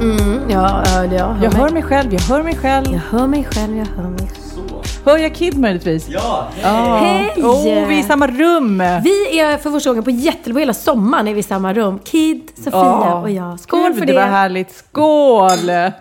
[0.00, 1.62] Ja, ja, ja, hör Jag mig.
[1.62, 2.86] hör mig själv, jag hör mig själv.
[2.92, 4.49] Jag hör mig själv, jag hör mig själv.
[5.04, 6.08] Hör jag Kid möjligtvis?
[6.08, 6.96] Ja, Ja.
[7.02, 7.42] Hej!
[7.42, 8.78] Oh, vi är i samma rum!
[9.04, 11.98] Vi är för första gången på jätte, på hela sommaren är vi i samma rum.
[12.04, 13.20] Kid, Sofia Ja.
[13.20, 13.60] och jag.
[13.60, 14.18] Skål Gud, för det det.
[14.18, 14.70] var härligt.
[14.72, 15.70] Skål!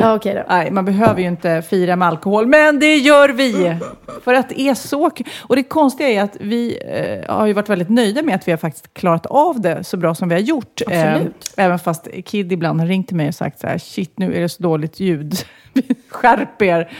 [0.00, 0.42] Ja, okej då.
[0.48, 3.76] Nej, man behöver ju inte fira med alkohol, men det gör vi!
[4.24, 5.10] För att det är så.
[5.42, 6.78] Och det konstiga är att vi
[7.26, 9.96] eh, har ju varit väldigt nöjda med att vi har faktiskt klarat av det så
[9.96, 10.80] bra som vi har gjort.
[10.86, 11.52] Absolut.
[11.56, 14.34] Eh, även fast Kid ibland har ringt till mig och sagt så här, shit nu
[14.36, 15.34] är det så dåligt ljud.
[16.10, 16.90] Skärp er!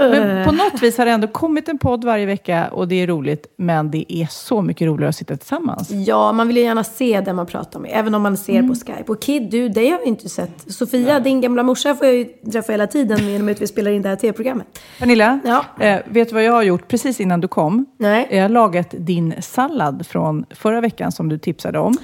[0.00, 3.06] Men på något vis har det ändå kommit en podd varje vecka och det är
[3.06, 5.90] roligt, men det är så mycket roligare att sitta tillsammans.
[5.90, 8.68] Ja, man vill ju gärna se den man pratar med, även om man ser Mm.
[8.68, 9.12] på Skype.
[9.12, 10.72] Och Kid, du, dig har vi inte sett.
[10.72, 14.02] Sofia, din gamla morsa, får jag ju träffa hela tiden genom att vi spelar in
[14.02, 14.66] det här tv-programmet.
[14.98, 15.64] Pernilla, Ja.
[15.86, 17.86] eh, vet du vad jag har gjort precis innan du kom?
[17.98, 18.28] Nej.
[18.30, 21.96] Jag har lagat din sallad från förra veckan som du tipsade om.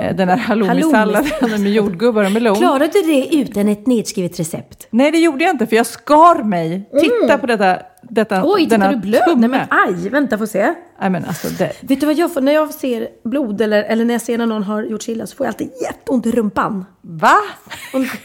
[0.00, 1.30] Eh, den här halloumi-salladen
[1.62, 2.56] med jordgubbar och melon.
[2.56, 4.86] Klarade du det utan ett nedskrivet recept?
[4.90, 6.88] Nej, det gjorde jag inte för jag skar mig.
[7.00, 8.42] Titta på detta, detta.
[8.44, 9.24] Oj, denna du blöd.
[9.24, 9.48] tumme.
[9.48, 10.74] Nej men aj, vänta får se.
[11.00, 12.40] Nej, men alltså, det, Vet du vad jag får?
[12.40, 15.26] När jag ser blod eller, eller när jag ser när någon har gjort sig illa
[15.26, 16.84] så får jag alltid jätteont i rumpan.
[17.00, 17.36] va?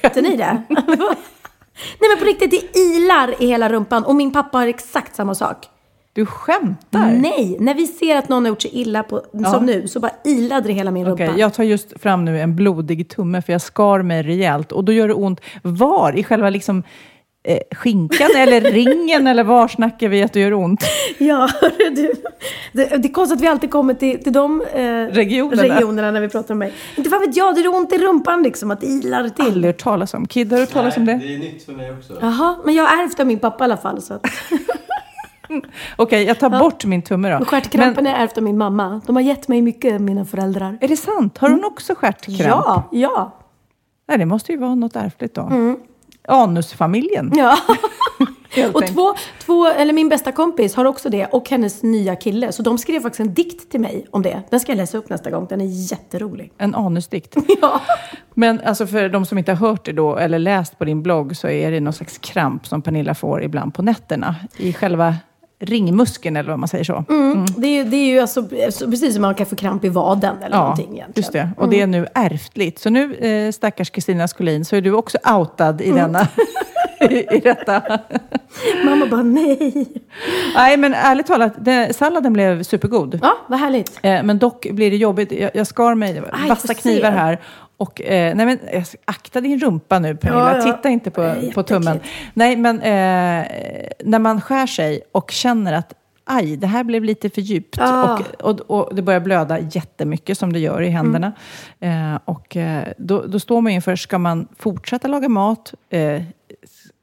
[0.04, 0.64] Inte ni det?
[2.00, 4.04] Nej men på riktigt, det ilar i hela rumpan.
[4.04, 5.68] Och min pappa har exakt samma sak.
[6.14, 7.12] Du skämtar?
[7.12, 9.22] Nej, när vi ser att någon har gjort sig illa, på,
[9.52, 11.24] som nu, så bara ilade det hela min rumpa.
[11.24, 14.72] Okej, jag tar just fram nu en blodig tumme för jag skar mig rejält.
[14.72, 16.18] Och då gör det ont var?
[16.18, 16.84] I själva liksom
[17.50, 20.84] eh, skinkan eller ringen eller var snackar vi att det gör ont?
[21.18, 21.50] Ja,
[21.96, 22.12] du.
[22.74, 24.82] Det, det är konstigt att vi alltid kommer till, till de eh,
[25.14, 25.64] Regionerna.
[25.64, 26.74] regionerna när vi pratar om mig.
[26.96, 29.46] Inte fan vet jag, det är ont i rumpan liksom, att det ilar till.
[29.46, 30.28] Aldrig hört talas om.
[30.28, 31.14] Kid, har du hört talas om det?
[31.14, 32.18] det är nytt för mig också.
[32.22, 34.02] Jaha, men jag har ärvt av min pappa i alla fall.
[34.02, 34.26] Så att,
[35.96, 37.46] Okej, jag tar bort min tumme då.
[37.46, 39.02] stjärtkrampen är ärvt av min mamma.
[39.06, 40.78] De har gett mig mycket, mina föräldrar.
[40.82, 41.38] Är det sant?
[41.38, 42.40] Har hon också stjärtkramp?
[42.66, 43.36] Ja, ja.
[44.08, 45.42] Nej, det måste ju vara något ärftligt då.
[46.30, 47.32] Anusfamiljen.
[47.36, 47.58] ja.
[48.74, 49.14] Och två,
[49.46, 52.52] två, eller min bästa kompis har också det och hennes nya kille.
[52.52, 54.42] Så de skrev faktiskt en dikt till mig om det.
[54.50, 55.46] Den ska jag läsa upp nästa gång.
[55.50, 56.52] Den är jätterolig.
[56.58, 57.36] En anusdikt.
[57.62, 57.82] Ja.
[58.34, 61.36] Men alltså för de som inte har hört det då, eller läst på din blogg,
[61.38, 64.36] så är det någon slags kramp som Pernilla får ibland på nätterna.
[64.58, 65.16] I själva
[65.60, 67.04] ringmuskeln, eller vad man säger så.
[67.10, 67.46] Mm.
[67.58, 69.90] Det, är, ju- det är ju alltså, så precis som man kan få kramp i
[69.90, 71.12] vaden eller någonting egentligen.
[71.16, 71.50] just det.
[71.58, 72.80] Och det är nu ärftligt.
[72.80, 76.28] Så nu, eh, stackars Kristina Skolin, så är du också outad i denna...
[77.02, 77.82] i, I detta.
[78.86, 79.86] Mamma bara nej.
[80.56, 83.20] Nej, men ärligt talat, det, salladen blev supergod.
[83.22, 84.00] Ja, vad härligt.
[84.02, 85.32] Eh, men dock blir det jobbigt.
[85.32, 87.40] Jag, jag skar mig, Aj, vassa knivar här.
[87.80, 88.60] Och, eh, nej men,
[89.06, 90.74] akta din rumpa nu Pernilla, Ja, ja.
[90.76, 92.00] titta inte på, Nej, på tummen.
[92.34, 93.48] Nej, men eh,
[94.04, 95.94] när man skär sig och känner att
[96.26, 98.20] aj, det här blev lite för djupt Ah.
[98.40, 101.32] och, och, och det börjar blöda jättemycket som det gör i händerna.
[101.80, 102.14] Mm.
[102.14, 105.74] Eh, och eh, då, då står man inför, ska man fortsätta laga mat?
[105.90, 106.22] Eh,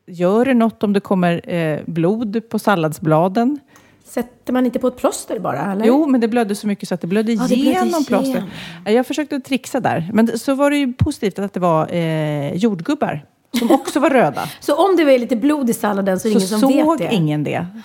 [0.07, 3.59] gör det något om det kommer eh, blod på salladsbladen?
[4.09, 5.73] Sätter man inte på ett plåster bara?
[5.73, 5.85] Eller?
[5.87, 8.29] Jo, men det blödde så mycket så att det blödde Ja, igenom plåster.
[8.29, 8.49] igenom.
[8.85, 10.11] Jag försökte trixa där.
[10.13, 13.25] Men så var det ju positivt att det var eh, jordgubbar
[13.59, 14.49] som också var röda.
[14.61, 16.99] Så om det var lite blod i salladen så är det så ingen som såg
[17.01, 17.17] vet det?
[17.17, 17.67] ingen det.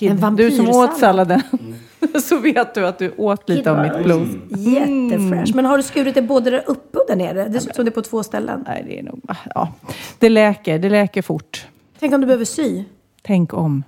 [0.00, 1.42] En Kid, du som åt salladen,
[2.22, 4.28] så vet du att du åt lite av mitt blod.
[4.50, 5.54] Jättefräsch.
[5.54, 7.48] Men har du skurit det både där uppe och där nere?
[7.48, 8.64] Det ser ut som det är på två ställen.
[8.66, 9.20] Nej, det är nog...
[9.54, 9.72] Ja,
[10.18, 10.78] det läker.
[10.78, 11.66] Det läker fort.
[11.98, 12.84] Tänk om du behöver sy?
[13.22, 13.84] Tänk om.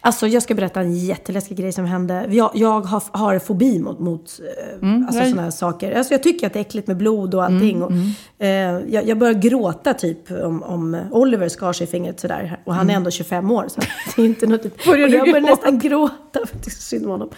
[0.00, 2.26] Alltså jag ska berätta en jätteläskig grej som hände.
[2.30, 5.30] Jag, jag har, har fobi mot, mot eh, alltså, nej.
[5.30, 5.92] sådana här saker.
[5.92, 7.82] Alltså, jag tycker att det är äckligt med blod och allting.
[7.82, 7.92] och,
[8.38, 8.48] eh,
[8.88, 12.60] jag, jag börjar gråta typ om, om Oliver skar sig i fingret sådär.
[12.64, 13.68] Och han är ändå 25 år.
[13.68, 13.80] Så
[14.16, 17.04] det är inte något, och jag börjar nästan gråta för att det är så synd
[17.04, 17.30] om honom.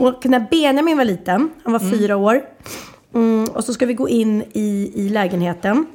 [0.00, 2.42] Och när Benjamin var liten, han var fyra år.
[3.14, 5.86] Mm, och så ska vi gå in i, i lägenheten.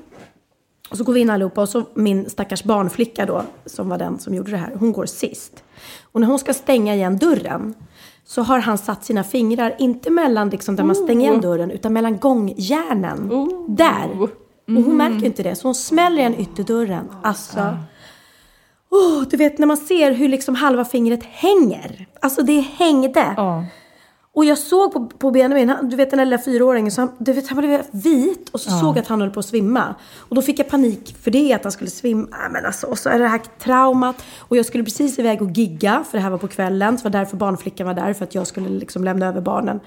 [0.89, 4.19] Och så går vi in allihopa och så min stackars barnflicka då, som var den
[4.19, 5.63] som gjorde det här, hon går sist.
[6.11, 7.73] Och när hon ska stänga igen dörren
[8.25, 11.93] så har han satt sina fingrar, inte mellan liksom där man stänger igen dörren, utan
[11.93, 13.31] mellan gångjärnen.
[13.67, 14.21] Där!
[14.21, 14.29] Och
[14.65, 17.09] hon märker inte det, så hon smäller igen ytterdörren.
[17.23, 17.77] Alltså...
[18.89, 22.05] Oh, du vet när man ser hur liksom halva fingret hänger.
[22.21, 23.33] Alltså det hängde.
[23.37, 23.65] Ja.
[24.35, 27.11] Och jag såg på, på Benjamin, han, du vet den där lilla fyraåringen, så han,
[27.17, 29.95] du vet, han blev vit och så såg jag att han höll på att svimma.
[30.17, 32.27] Och då fick jag panik för det, att han skulle svimma.
[32.51, 34.23] Men alltså, och så är det här traumat.
[34.39, 36.97] Och jag skulle precis iväg och gigga, för det här var på kvällen.
[36.97, 39.79] Så det var därför barnflickan var där, för att jag skulle liksom lämna över barnen.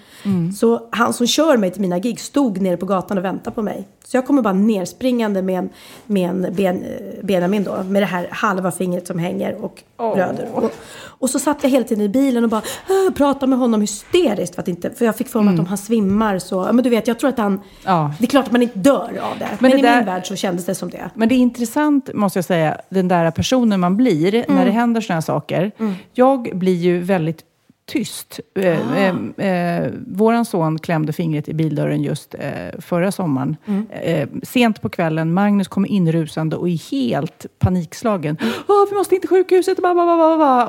[0.53, 3.63] Så han som kör mig till mina gig stod nere på gatan och väntade på
[3.63, 3.89] mig.
[4.05, 5.69] Så jag kommer bara nerspringande med en,
[6.07, 9.83] med en ben, eh, Benjamin då, med det här halva fingret som hänger och
[10.15, 10.49] blöder.
[10.53, 10.73] Och,
[11.19, 12.63] och så satt jag hela tiden i bilen och bara
[13.09, 14.55] äh, pratade med honom hysteriskt.
[14.55, 16.91] För, att inte, för jag fick för mig att om han svimmar så, men du
[16.91, 18.13] vet, jag tror att han, Ja.
[18.19, 19.49] det är klart att man inte dör av det.
[19.59, 21.11] Men, det i där- min värld så kändes det som det.
[21.15, 24.65] Men det är intressant, måste jag säga, den där personen man blir när Mm.
[24.65, 25.73] det händer sådana här saker.
[26.15, 27.43] Jag blir ju väldigt
[27.87, 28.41] tyst.
[28.57, 28.61] Ah.
[28.61, 33.57] eh, eh, våran son klämde fingret i bildörren just eh, förra sommaren.
[33.67, 33.87] Mm.
[33.91, 38.37] Eh, sent på kvällen, Magnus kommer inrusande och är helt panikslagen.
[38.41, 38.53] Mm.
[38.69, 39.79] Åh, vi måste in till sjukhuset!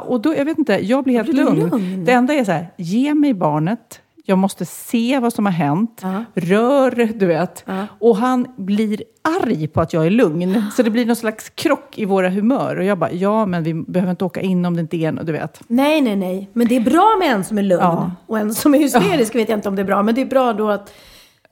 [0.06, 1.69] Och då, jag vet inte, jag blir helt Blir lugn.
[1.69, 2.06] lugn?
[2.06, 4.02] Det enda är så här, ge mig barnet.
[4.30, 6.02] Jag måste se vad som har hänt.
[6.36, 7.66] Rör, du vet.
[8.00, 9.04] Och han blir
[9.44, 10.64] arg på att jag är lugn.
[10.76, 12.76] Så det blir någon slags krock i våra humör.
[12.76, 15.26] Och jag bara, ja men vi behöver inte åka in om det inte är något,
[15.26, 15.62] du vet.
[15.68, 16.50] Nej, nej, nej.
[16.54, 17.82] Men det är bra med en som är lugn.
[17.84, 18.12] Ja.
[18.28, 20.04] Och en som är hysterisk vet jag inte om det är bra.
[20.04, 20.94] Men det är bra då att...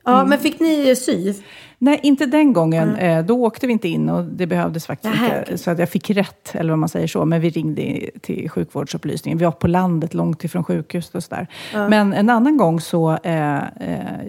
[0.04, 0.28] Ja, Mm.
[0.28, 1.34] men fick ni sy?
[1.78, 2.96] Nej, inte den gången.
[2.96, 5.42] Eh, då åkte vi inte in och det behövdes faktiskt Nähä, inte.
[5.42, 5.58] okej.
[5.58, 7.24] Så att jag fick rätt, eller vad man säger så.
[7.24, 9.38] Men vi ringde till sjukvårdsupplysningen.
[9.38, 11.46] Vi var på landet, långt ifrån sjukhuset och sådär.
[11.72, 13.62] Men en annan gång så eh, eh,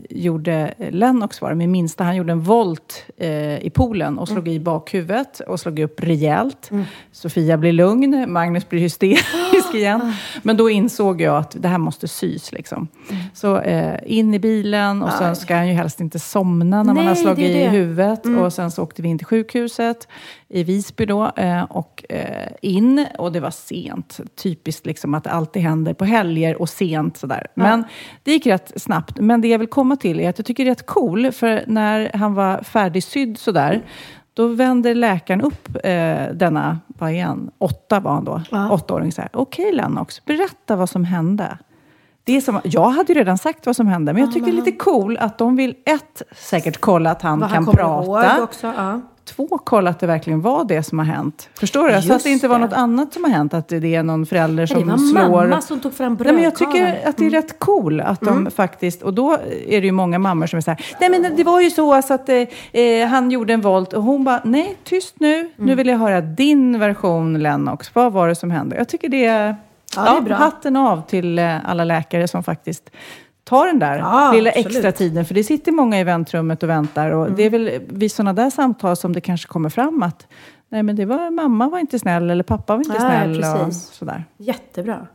[0.09, 4.47] gjorde Lennox, var det, min minsta, han gjorde en volt eh, i poolen och slog
[4.47, 6.71] i bakhuvudet och slog upp rejält.
[7.11, 9.25] Sofia blir lugn, Magnus blir hysterisk
[9.73, 10.13] igen.
[10.43, 12.51] Men då insåg jag att det här måste sys.
[12.51, 12.87] Liksom.
[13.33, 16.97] Så eh, in i bilen och sen ska han ju helst inte somna när man
[16.97, 17.69] har Nej, slagit det i det.
[17.69, 18.25] huvudet.
[18.25, 20.07] Och sen så åkte vi in till sjukhuset
[20.49, 23.05] i Visby då eh, och eh, in.
[23.17, 24.19] Och det var sent.
[24.35, 27.47] Typiskt liksom att det alltid händer på helger och sent sådär.
[27.53, 27.83] Men
[28.23, 29.19] det gick rätt snabbt.
[29.19, 31.31] Men det jag vill komma till är att jag tycker det är rätt cool.
[31.31, 33.81] För när han var färdigsydd sådär.
[34.37, 37.51] Då vänder läkaren upp eh, denna, vad är han?
[37.57, 38.41] Åtta var han då.
[38.71, 39.29] Åttaåring så här.
[39.33, 41.57] Okej Lennox, berätta vad som hände.
[42.23, 44.51] Det är som, jag hade ju redan sagt vad som hände, men jag tycker det
[44.51, 48.43] är lite cool att de vill ett, säkert kolla att han Vad kan han prata.
[48.43, 48.67] också.
[48.77, 49.01] Ja.
[49.27, 51.49] Två, kolla att det verkligen var det som har hänt.
[51.59, 51.91] Förstår du?
[51.91, 52.65] så att Just det inte var det.
[52.65, 53.53] något annat som har hänt.
[53.53, 55.43] Att det är någon förälder Det som var slår.
[55.47, 56.61] mamma som tog fram Nej, men jag.
[56.61, 56.73] Mm.
[56.73, 59.33] tycker att det är rätt cool att de faktiskt, och då
[59.67, 62.01] är det ju många mammor som är så här, nej men det var ju så
[62.01, 62.35] så att eh,
[62.81, 65.49] eh, han gjorde en volt och hon bara, nej tyst nu, Mm.
[65.57, 68.75] nu vill jag höra din version Lennox, vad var det som hände?
[68.75, 69.55] Jag tycker det är,
[69.95, 70.35] Ja, det är bra.
[70.35, 72.89] hatten av till eh, alla läkare som faktiskt
[73.47, 74.67] tar den där Ja, lilla absolut.
[74.75, 77.63] extra tiden, för det sitter många i väntrummet och väntar och det är Mm.
[77.63, 80.27] väl vid sådana där samtal som det kanske kommer fram att
[80.69, 83.65] Nej, men det var, mamma var inte snäll eller pappa var inte Nej, snäll.
[83.67, 84.25] Och sådär.
[84.37, 85.07] Jättebra.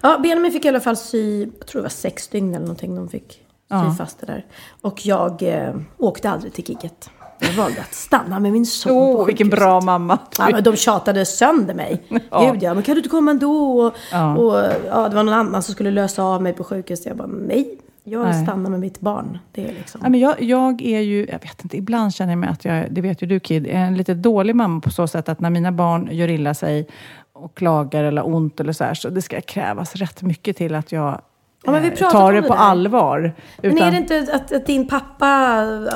[0.00, 2.96] Ja, Benjamin fick i alla fall sy, jag tror det var sex dygn eller någonting
[2.96, 3.38] de fick sy
[3.68, 3.94] Ja.
[3.98, 4.46] fast det där.
[4.80, 7.10] Och jag eh, åkte aldrig till gigget.
[7.40, 10.18] Jag valde att stanna med min son Åh, på vilken bra mamma.
[10.38, 12.02] Ja, men de tjatade sönder mig.
[12.30, 12.50] Ja.
[12.52, 13.80] Gud ja, men kan du inte komma ändå?
[13.80, 14.36] Och, Ja.
[14.36, 17.06] och ja, det var någon annan som skulle lösa av mig på sjukhuset.
[17.06, 17.78] Jag bara, nej.
[18.04, 19.38] Jag vill stanna med mitt barn.
[19.52, 20.00] Det är liksom...
[20.04, 22.86] Ja, men jag, jag är ju, jag vet inte, ibland känner jag mig att jag,
[22.90, 25.50] det vet ju du Kid, är en lite dålig mamma på så sätt att när
[25.50, 26.88] mina barn gör illa sig
[27.32, 30.92] och klagar eller ont eller så här, så det ska krävas rätt mycket till att
[30.92, 31.20] jag
[31.64, 32.60] Ja, men vi eh, tar det det på där.
[32.60, 33.34] allvar.
[33.62, 35.26] Men Utan- är det inte att, att din pappa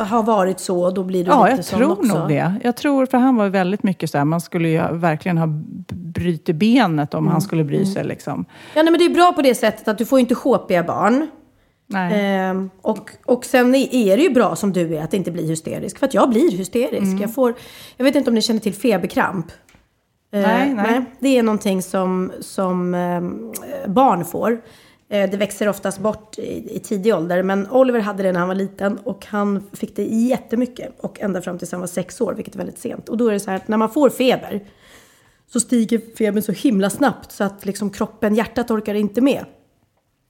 [0.09, 2.19] har varit så och då blir du Ja, lite jag sån tror också?
[2.19, 2.55] nog det.
[2.65, 5.47] Jag tror, för han var ju väldigt mycket så här, man skulle ju verkligen ha
[5.93, 7.33] brutit benet om Mm.
[7.33, 8.05] han skulle bry sig.
[8.05, 8.45] Liksom.
[8.75, 11.27] Ja, nej, men det är bra på det sättet att du får inte sjåpiga barn.
[11.87, 12.13] Nej.
[12.37, 15.99] Ehm, och, och sen är det ju bra som du är att inte bli hysterisk.
[15.99, 17.03] För att jag blir hysterisk.
[17.03, 17.19] Mm.
[17.21, 17.55] Jag, får,
[17.97, 19.47] jag vet inte om ni känner till feberkramp.
[20.33, 21.05] Eh, Nej, nej.
[21.21, 23.53] Det är någonting som, som ehm,
[23.87, 24.61] barn får.
[25.13, 27.43] Eh, det växer oftast bort i, i tidig ålder.
[27.43, 31.01] Men Oliver hade det när han var liten och han fick det jättemycket.
[31.01, 33.09] Och ända fram tills han var sex år, vilket är väldigt sent.
[33.09, 34.65] Och då är det så här att när man får feber
[35.53, 39.45] så stiger febern så himla snabbt så att liksom kroppen, hjärtat orkar inte med.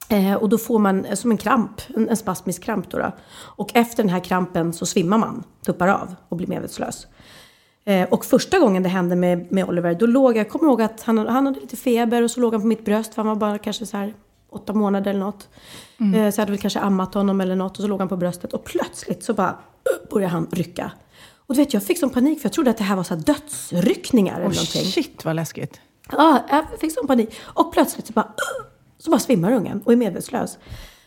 [0.09, 3.11] Eh, och då får man som en kramp, en, en spasmisk kramp då, då.
[3.33, 7.07] Och efter den här krampen så svimmar man, tuppar av och blir medvetslös.
[7.85, 11.01] Eh, och första gången det hände med, med Oliver, då låg jag, kommer ihåg att
[11.01, 13.35] han, han hade lite feber och så låg han på mitt bröst, för han var
[13.35, 14.13] bara kanske så här
[14.55, 15.49] åtta månader eller något.
[15.99, 18.17] Eh, så jag hade väl kanske ammat honom eller något och så låg han på
[18.17, 20.91] bröstet och plötsligt så bara uh, började han rycka.
[21.47, 23.15] Och du vet, jag fick sån panik för jag trodde att det här var så
[23.15, 24.85] här dödsryckningar eller Oh, någonting.
[24.85, 25.79] shit vad läskigt.
[26.11, 27.35] Ja, jag fick sån panik.
[27.43, 28.33] Och plötsligt så bara,
[28.97, 30.57] så bara svimmar ungen och är medvetslös.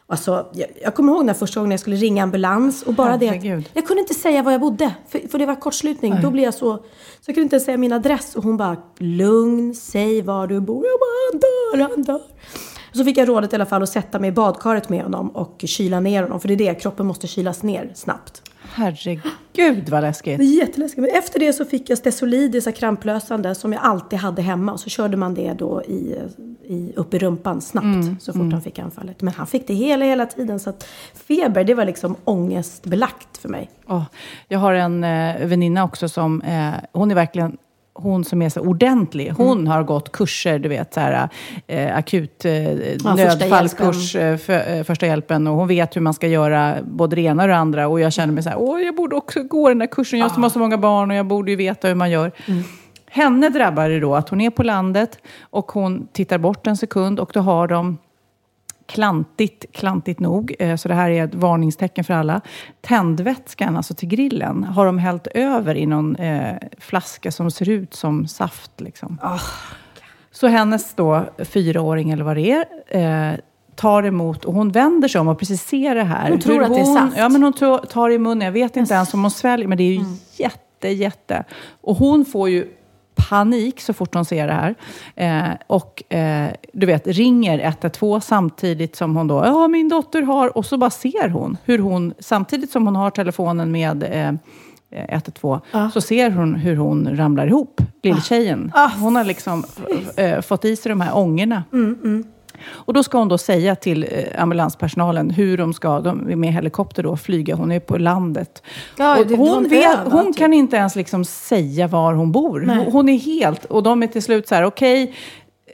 [0.09, 3.27] Alltså, jag, jag kommer ihåg när första gången jag skulle ringa ambulans och bara det
[3.27, 3.67] Herregud.
[3.67, 4.95] att jag kunde inte säga var jag bodde.
[5.09, 6.15] För, för det var kortslutning.
[6.23, 6.83] Då blir jag så, så
[7.27, 8.37] jag kunde inte ens säga min adress.
[8.37, 10.85] Och hon bara, lugn, säg var du bor.
[10.87, 12.23] Jag bara, han dör, han dör.
[12.97, 15.65] Så fick jag rådet i alla fall att sätta mig i badkaret med honom och
[15.67, 16.41] kyla ner honom.
[16.41, 18.43] För det är det, kroppen måste kylas ner snabbt.
[18.75, 20.39] Herregud vad läskigt.
[20.39, 21.01] Det är jätteläskigt.
[21.01, 24.73] Men efter det så fick jag Stesolid, så här kramplösande, som jag alltid hade hemma.
[24.73, 26.17] Och så körde man det då i,
[26.65, 29.23] i, upp i rumpan snabbt, så fort han fick anfallet.
[29.23, 30.61] Men han fick det hela, hela tiden.
[30.61, 33.71] Så att feber, det var liksom ångestbelagt för mig.
[33.89, 34.05] Åh,
[34.49, 37.57] jag har en eh, väninna också som, eh, hon är verkligen
[37.99, 41.29] hon som är så ordentlig, hon har gått kurser, du vet, så här,
[41.67, 42.53] eh, akut eh,
[42.93, 45.47] första nödfallskurs, eh, för, eh, första hjälpen.
[45.47, 47.89] Och hon vet hur man ska göra både det ena och det andra.
[47.89, 50.19] Och jag känner mig så här, åh, jag borde också gå den där kursen.
[50.19, 52.33] Jag som har så många barn och jag borde ju veta hur man gör.
[53.11, 57.21] Henne drabbar det då att hon är på landet och hon tittar bort en sekund
[57.21, 57.99] och då har de
[58.87, 62.41] klantigt, klantigt nog, eh, så det här är ett varningstecken för alla.
[62.81, 67.95] Tändvätskan, alltså till grillen, har de hällt över i någon eh, flaska som ser ut
[67.95, 68.81] som saft.
[68.81, 69.19] Liksom.
[70.31, 73.39] Så hennes då, fyraåring eller vad det är, eh,
[73.75, 76.31] tar emot och hon vänder sig om och precis ser det här.
[76.31, 77.17] Hon tror Hur att det är hon, saft.
[77.17, 77.53] Ja, men hon
[77.89, 78.45] tar, i munnen.
[78.45, 80.05] Jag vet inte ens om hon sväljer, men det är ju
[80.37, 81.45] jätte, jätte.
[81.81, 82.76] Och hon får ju
[83.29, 84.75] panik så fort hon ser det här.
[85.17, 90.57] Eh, och eh, du vet, ringer 112 samtidigt som hon då, ja min dotter har,
[90.57, 94.33] och så bara ser hon hur hon, samtidigt som hon har telefonen med eh,
[94.91, 95.61] 112,
[95.93, 98.73] så ser hon hur hon ramlar ihop, lilltjejen.
[99.01, 99.65] Hon har liksom
[100.17, 101.65] eh, fått i sig de här ångorna.
[102.65, 107.03] Och då ska hon då säga till eh, ambulanspersonalen hur de ska, de med helikopter
[107.03, 107.55] då, flyga.
[107.55, 108.63] Hon är på landet.
[108.99, 110.37] Ja, och hon vet, hon typ.
[110.37, 112.61] kan inte ens liksom säga var hon bor.
[112.61, 112.77] Nej.
[112.77, 115.15] Hon, hon är helt, och de är till slut så här, okej,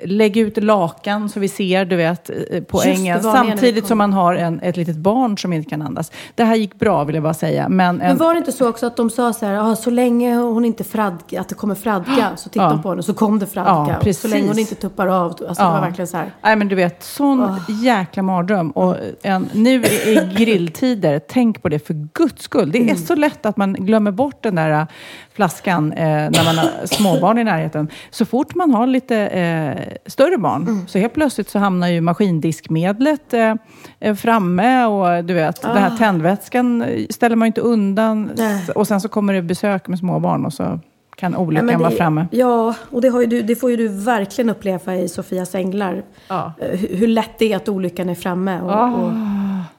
[0.04, 3.22] lägg ut lakan så vi ser, du vet, eh, på Just ängen.
[3.22, 6.12] Samtidigt som man har en, ett litet barn som inte kan andas.
[6.34, 7.68] Det här gick bra, vill jag bara säga.
[7.68, 9.90] Men, en, Men var det inte så också att de sa så här, ah, så
[9.90, 12.80] länge hon inte fradga, att det kommer fradga, så titta Ja.
[12.82, 13.96] på henne, så kom det fradga.
[14.04, 16.30] Ja, så länge hon inte tuppar av, alltså det var verkligen så här.
[16.42, 18.70] Nej, men du vet, sån jäkla mardröm.
[18.70, 22.70] Och en, nu i, grilltider, tänk på det för guds skull.
[22.72, 22.96] Det är Mm.
[22.96, 24.86] så lätt att man glömmer bort den där
[25.34, 27.88] flaskan eh, när man har småbarn i närheten.
[28.10, 30.86] Så fort man har lite eh, större barn, Mm.
[30.88, 33.54] så helt plötsligt så hamnar ju maskindiskmedlet eh,
[34.00, 38.30] eh, framme och du vet, den här tändvätskan eh, ställer man ju inte undan.
[38.30, 38.34] Ah.
[38.36, 38.64] Nej.
[38.74, 40.78] Och sen så kommer det besök med småbarn och så
[41.16, 42.26] kan olyckan Ja, men vara det- framme.
[42.30, 46.02] Ja, och det, du, det får ju du verkligen uppleva i Sofias änglar.
[46.28, 46.52] Ja.
[46.60, 48.60] Eh, Hur, hur lätt det är att olyckan är framme.
[48.60, 49.12] Och, och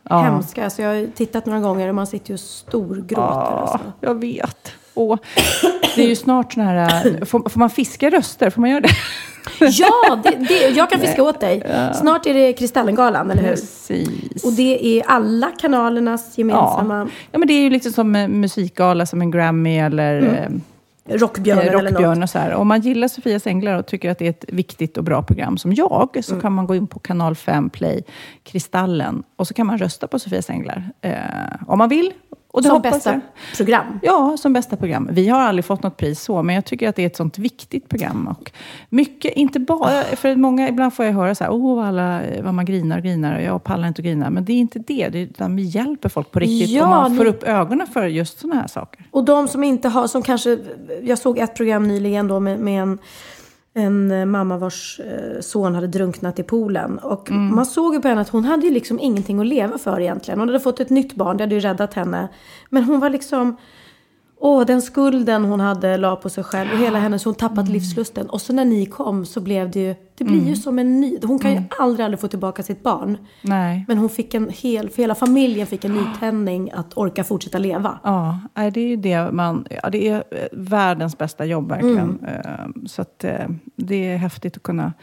[0.09, 0.19] Ja.
[0.21, 0.63] Hemska.
[0.63, 3.15] Alltså jag har tittat några gånger och man sitter ju och storgråter.
[3.21, 3.79] Ja, Alltså.
[3.99, 4.71] jag vet.
[4.93, 5.17] Åh,
[5.95, 7.05] det är ju snart sån här...
[7.07, 8.49] äh, Får, får man fiska röster?
[8.49, 8.89] Får man göra det?
[9.59, 11.63] Ja, det, det, jag kan fiska åt dig.
[11.93, 13.49] Snart är det Kristallengalan, eller hur?
[13.49, 14.43] Precis.
[14.43, 17.07] Och det är alla kanalernas gemensamma ja.
[17.31, 20.61] ja, men det är ju liksom som en musikgala, som en Grammy eller Mm.
[21.05, 21.91] eh, Rockbjörnen eller något.
[21.91, 22.53] Rockbjörn och så här.
[22.53, 25.57] Om man gillar Sofias Änglar och tycker att det är ett viktigt och bra program
[25.57, 26.23] som jag, Mm.
[26.23, 28.03] så kan man gå in på kanal 5 Play,
[28.43, 30.89] Kristallen, och så kan man rösta på Sofias Änglar.
[31.01, 31.13] Eh,
[31.67, 32.11] om man vill.
[32.53, 33.21] Och det Som bästa jag.
[33.57, 33.99] program.
[34.01, 35.09] Ja, som bästa program.
[35.11, 37.37] Vi har aldrig fått något pris så, men jag tycker att det är ett sånt
[37.37, 38.27] viktigt program.
[38.27, 38.51] Och
[38.89, 42.65] mycket, inte bara, för många, ibland får jag höra så här, åh, alla, vad man
[42.65, 44.29] grinar och grinar, och jag pallar inte att grina.
[44.29, 46.69] Men det är inte det, det är, utan vi hjälper folk på riktigt.
[46.69, 49.05] Ja, och man får ni- upp ögonen för just sådana här saker.
[49.11, 50.57] Och de som inte har, som kanske,
[51.03, 52.97] jag såg ett program nyligen då med, med en,
[53.75, 56.97] en eh, mamma vars eh, son hade drunknat i poolen.
[56.99, 57.55] Och Mm.
[57.55, 60.39] man såg ju på henne att hon hade ju liksom ingenting att leva för egentligen.
[60.39, 62.27] Hon hade fått ett nytt barn, det hade ju räddat henne.
[62.69, 63.57] Men hon var liksom,
[64.45, 67.73] åh den skulden hon hade la på sig själv och hela hennes, hon tappat Mm.
[67.73, 68.29] livslusten.
[68.29, 71.17] Och så när ni kom så blev det ju, det blir ju som en ny,
[71.23, 71.63] hon kan Mm.
[71.63, 73.17] ju aldrig, aldrig få tillbaka sitt barn.
[73.41, 73.85] Nej.
[73.87, 77.99] Men hon fick en hel, för hela familjen fick en nytändning att orka fortsätta leva.
[78.03, 78.39] Ja,
[78.73, 79.65] det är ju det man...
[79.83, 82.19] Ja, det är eh, världens bästa jobb verkligen.
[82.19, 82.25] Mm.
[82.25, 84.93] Eh, Så att eh, det är häftigt att kunna...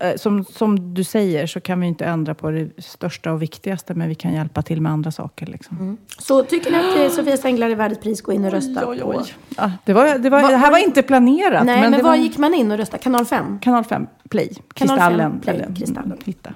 [0.00, 3.94] eh, Som, som du säger så kan vi inte ändra på det största och viktigaste,
[3.94, 5.46] men vi kan hjälpa till med andra saker.
[5.46, 5.76] Liksom.
[5.78, 5.96] Mm.
[6.18, 8.88] Så tycker ni att eh, Sofias Änglar är värd ett pris, gå in och rösta.
[8.88, 9.34] Oj, oj, på- oj.
[9.56, 11.66] Ja, det, var, det, var, det här var inte planerat.
[11.66, 13.02] Nej, men, det var var gick man in och röstade?
[13.02, 13.58] Kanal 5?
[13.58, 15.30] Kanal 5, Play, Kanal Kristallen.
[15.32, 16.18] 5 Play, eller, Kristallen.
[16.24, 16.50] Hitta.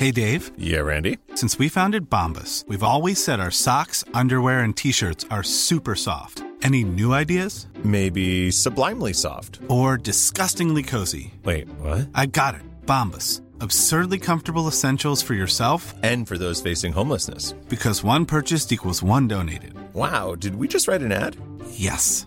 [0.00, 1.16] Hey Dave, Yeah, Randy.
[1.34, 5.94] since we founded Bombus, we've always said our socks, underwear, and t shirts are super
[5.96, 6.42] soft.
[6.62, 7.66] Any new ideas?
[7.84, 9.60] Maybe sublimely soft.
[9.68, 11.32] Or disgustingly cozy?
[11.44, 12.08] Wait, what?
[12.14, 13.40] I got it, Bombus.
[13.60, 17.52] Absurdly comfortable essentials for yourself And for those facing homelessness.
[17.68, 19.74] because one purchased equals one donated.
[19.94, 21.36] Wow, did we just write an ad?
[21.72, 22.26] Yes.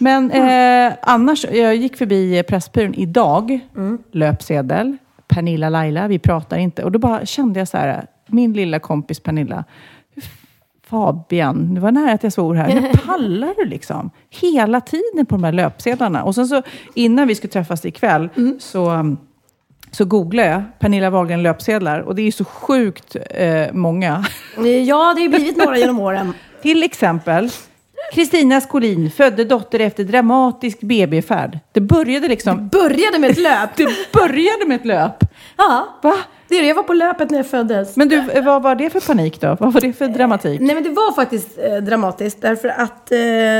[0.00, 3.60] Men eh, annars, jag gick förbi Pressbyrån idag,
[4.12, 4.96] löpsedel,
[5.28, 6.84] Pernilla Laila, vi pratar inte.
[6.84, 9.64] Och då bara kände jag så här, min lilla kompis Pernilla,
[10.90, 12.68] Fabian, det var nära att jag svor här.
[12.68, 14.10] Hur pallar du liksom?
[14.30, 16.24] Hela tiden på de här löpsedlarna.
[16.24, 16.62] Och sen så
[16.94, 19.16] innan vi skulle träffas ikväll så,
[19.90, 22.00] så googlade jag Pernilla Wahlgren löpsedlar.
[22.00, 24.24] Och det är ju så sjukt eh, många.
[24.56, 26.32] Ja, det har ju blivit några genom åren.
[26.62, 27.50] Till exempel
[28.12, 31.58] Kristina Skolin födde dotter efter dramatisk BB-färd.
[31.72, 32.68] Det började liksom...
[32.68, 33.70] Började med ett löp.
[33.76, 35.24] Det började med ett löp.
[35.56, 36.14] Ja, Va?
[36.48, 36.68] det är det.
[36.68, 37.96] Jag var på löpet när jag föddes.
[37.96, 39.56] Men du, vad var det för panik då?
[39.60, 40.60] Vad var det för dramatik?
[40.60, 43.18] Nej men det var faktiskt eh, dramatiskt därför att eh,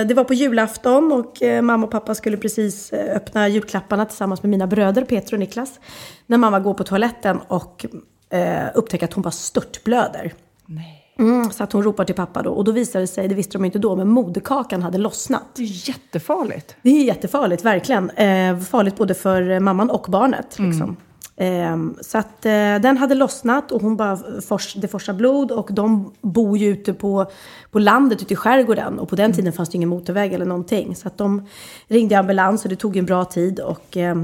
[0.08, 4.42] det var på julafton och eh, mamma och pappa skulle precis eh, öppna julklapparna tillsammans
[4.42, 5.80] med mina bröder Peter och Niklas.
[6.26, 7.86] När mamma går på toaletten och
[8.32, 10.32] eh, upptäcker att hon bara störtblöder.
[10.66, 10.96] Nej.
[11.20, 12.50] Mm, så att hon ropar till pappa då.
[12.50, 15.42] Och då visade det sig, det visste de inte då, men moderkakan hade lossnat.
[15.54, 16.76] Det är jättefarligt.
[16.82, 18.10] Det är jättefarligt, verkligen.
[18.10, 20.58] Eh, farligt både för mamman och barnet.
[20.58, 20.70] Mm.
[20.70, 20.96] Liksom.
[21.36, 22.52] Eh, så att eh,
[22.82, 25.52] den hade lossnat och hon bara fors, det forsar blod.
[25.52, 27.26] Och de bor ju ute på,
[27.70, 28.98] på landet, ute i skärgården.
[28.98, 30.96] Och på den tiden fanns det ingen motorväg eller någonting.
[30.96, 31.46] Så att de
[31.88, 33.60] ringde ambulans och det tog en bra tid.
[33.60, 34.16] Och, eh,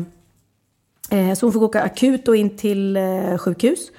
[1.10, 3.90] eh, så hon fick åka akut och in till eh, sjukhus.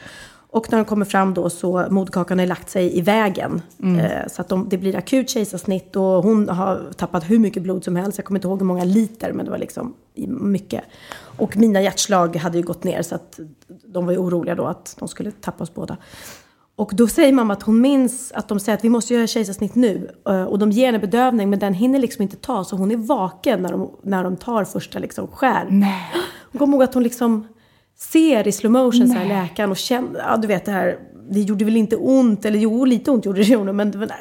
[0.57, 3.61] Och när de kommer fram då så moderkakan har lagt sig i vägen.
[3.83, 3.99] Mm.
[3.99, 7.83] Eh, så att de, det blir akut kejsarsnitt och hon har tappat hur mycket blod
[7.83, 8.17] som helst.
[8.17, 9.93] Jag kommer inte ihåg hur många liter men det var liksom
[10.27, 10.83] mycket.
[11.19, 13.39] Och mina hjärtslag hade ju gått ner så att
[13.85, 15.97] de var ju oroliga då att de skulle tappa oss båda.
[16.75, 19.75] Och då säger mamma att hon minns att de säger att vi måste göra kejsarsnitt
[19.75, 20.11] nu.
[20.29, 22.97] Eh, Och de ger henne bedövning men den hinner liksom inte ta så hon är
[22.97, 25.67] vaken när de, när de tar första liksom skär.
[25.69, 26.11] Nej.
[26.51, 27.47] Hon kommer ihåg att hon liksom
[27.99, 30.97] ser i slow motion så här läkaren och känner, ja du vet det här,
[31.29, 34.07] det gjorde väl inte ont, eller jo lite ont gjorde det ju, men det var
[34.07, 34.17] där,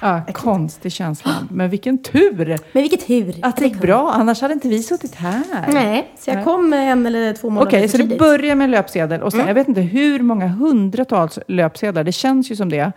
[0.00, 1.30] Ja, konstig känsla.
[1.50, 3.34] Men vilken tur Men vilket tur!
[3.42, 4.12] att det gick bra.
[4.12, 5.42] Annars hade inte vi suttit här.
[5.72, 8.70] Nej, så jag kom en eller två månader Okej, för så det börjar med en
[8.70, 9.22] löpsedel.
[9.22, 9.48] Och sen, Mm.
[9.48, 12.04] jag vet inte hur många hundratals löpsedlar.
[12.04, 12.92] Det känns ju som det.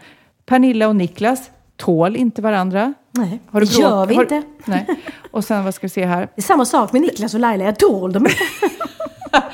[0.46, 2.94] Pernilla och Niklas tål inte varandra.
[3.12, 4.44] Nej, Har du gör vi har- inte.
[4.66, 4.86] Nej.
[5.32, 6.20] Och sen, vad ska vi se här?
[6.22, 8.38] Det är samma sak med Niklas och Laila, jag tål dem inte.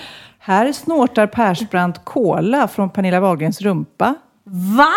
[0.43, 4.15] Här snortar Persbrandt cola från Pernilla Wahlgrens rumpa.
[4.43, 4.89] Va?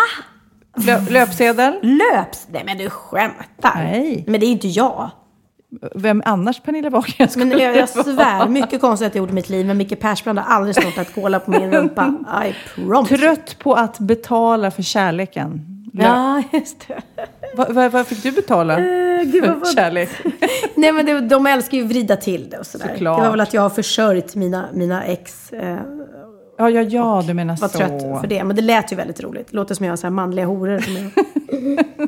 [0.77, 1.79] Lö, löpsedel?
[1.81, 2.47] Löps?
[2.51, 3.75] Nej men du skämtar.
[3.75, 4.23] Nej.
[4.27, 5.09] Men det är ju inte jag.
[5.95, 9.49] Vem annars Pernilla Wahlgren skulle Men jag, jag svär, mycket konstigt jag gjort i mitt
[9.49, 9.65] liv.
[9.65, 12.13] Men Micke Persbrandt har aldrig snortat cola på min rumpa.
[12.45, 13.17] I promise.
[13.17, 15.74] Trött på att betala för kärleken.
[16.03, 17.01] Ja, just det.
[17.57, 20.09] Va, va, vad fick du betala Eh, gud, för vad var- kärlek?
[20.75, 22.87] Nej men det, de älskar ju att vrida till det och sådär.
[22.93, 23.17] Såklart.
[23.17, 25.53] Det var väl att jag har försörjt mina, mina ex.
[25.53, 25.77] Eh,
[26.57, 27.77] Ja, ja, ja, du menar var så.
[27.77, 28.43] trött för det.
[28.43, 29.47] Men det lät ju väldigt roligt.
[29.51, 30.83] Det låter som jag har så här manliga horor.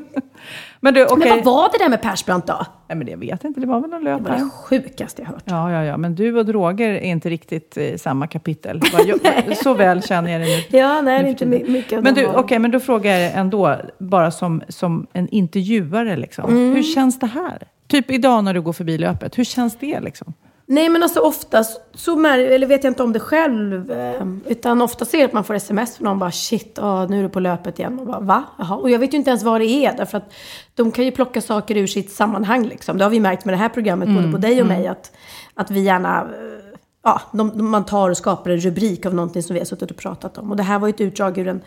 [0.80, 0.84] Jag...
[0.84, 1.30] Men du, okej.
[1.36, 2.66] Men vad var det där med Persbrandt då?
[2.90, 3.60] Nej, men det vet jag inte.
[3.60, 4.38] Det var väl någon Det var löpare.
[4.38, 5.44] det sjukaste jag hört.
[5.46, 5.98] Ja, ja, ja.
[5.98, 8.82] Men du och droger är inte riktigt i samma kapitel.
[9.06, 10.78] Jag- Så väl känner jag det nu.
[10.78, 13.32] Ja, nej, det är nu inte mycket Men du, okej, men då frågar jag dig
[13.36, 16.50] ändå, bara som, som en intervjuare, liksom.
[16.50, 16.76] Mm.
[16.76, 17.68] Hur känns det här?
[17.88, 20.34] Typ idag när du går förbi löpet, hur känns det liksom?
[20.70, 23.92] Nej men alltså ofta så, mär, eller vet jag inte om det själv.
[23.92, 27.20] Eh, utan ofta ser jag att man får sms från någon bara shit, ah, nu
[27.20, 28.00] är du på löpet igen.
[28.00, 28.44] Och bara va?
[28.58, 28.76] Jaha.
[28.76, 29.98] Och jag vet ju inte ens vad det är.
[29.98, 30.34] Därför att
[30.76, 32.98] de kan ju plocka saker ur sitt sammanhang liksom.
[32.98, 34.88] Det har vi märkt med det här programmet, både på dig och mig.
[34.88, 35.12] Att,
[35.54, 39.44] att vi gärna, eh, ja, de, de, man tar och skapar en rubrik av någonting
[39.44, 40.52] som vi har suttit och pratat om.
[40.52, 41.62] Och det här var ju ett utdrag ur en,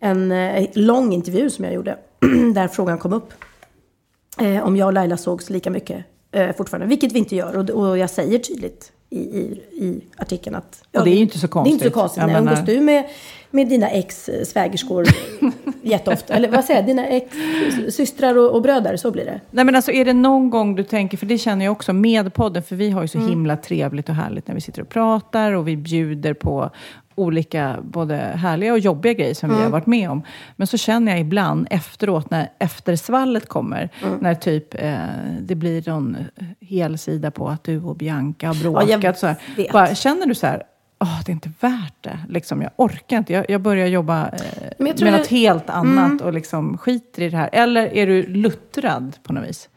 [0.00, 1.98] en eh, lång intervju som jag gjorde.
[2.54, 3.32] där frågan kom upp.
[4.40, 6.86] Eh, om jag och Laila sågs lika mycket eh, fortfarande.
[6.86, 7.56] Vilket vi inte gör.
[7.56, 10.82] Och, och jag säger tydligt i, i, i artikeln att...
[10.96, 11.92] Och det är ju inte så Det är inte så konstigt.
[11.92, 12.22] konstigt.
[12.22, 13.04] Jag umgås du med,
[13.50, 15.06] med dina ex eh, svägerskor
[15.82, 16.34] jätteofta?
[16.34, 16.86] Eller vad säger jag?
[16.86, 17.34] Dina ex
[17.96, 18.96] systrar och, och bröder?
[18.96, 19.40] Så blir det.
[19.50, 22.34] Nej men alltså är det någon gång du tänker, för det känner jag också med
[22.34, 23.30] podden, för vi har ju så Mm.
[23.30, 26.70] himla trevligt och härligt när vi sitter och pratar och vi bjuder på
[27.18, 29.64] olika både härliga och jobbiga grejer som vi Mm.
[29.64, 30.22] har varit med om.
[30.56, 34.18] Men så känner jag ibland efteråt när eftersvallet kommer, Mm.
[34.20, 34.96] när typ eh,
[35.40, 36.16] det blir någon
[36.60, 39.02] hel sida på att du och Bianca har Ja, bråkat.
[39.02, 39.36] jag så här.
[39.72, 40.62] Bara, känner du så här,
[41.00, 42.18] Åh, det är inte värt det.
[42.28, 43.32] Liksom, jag orkar inte.
[43.32, 44.38] Jag, jag börjar jobba eh,
[44.78, 46.26] jag med något helt annat Mm.
[46.26, 47.50] och liksom skiter i det här.
[47.52, 49.68] Eller är du luttrad på något vis?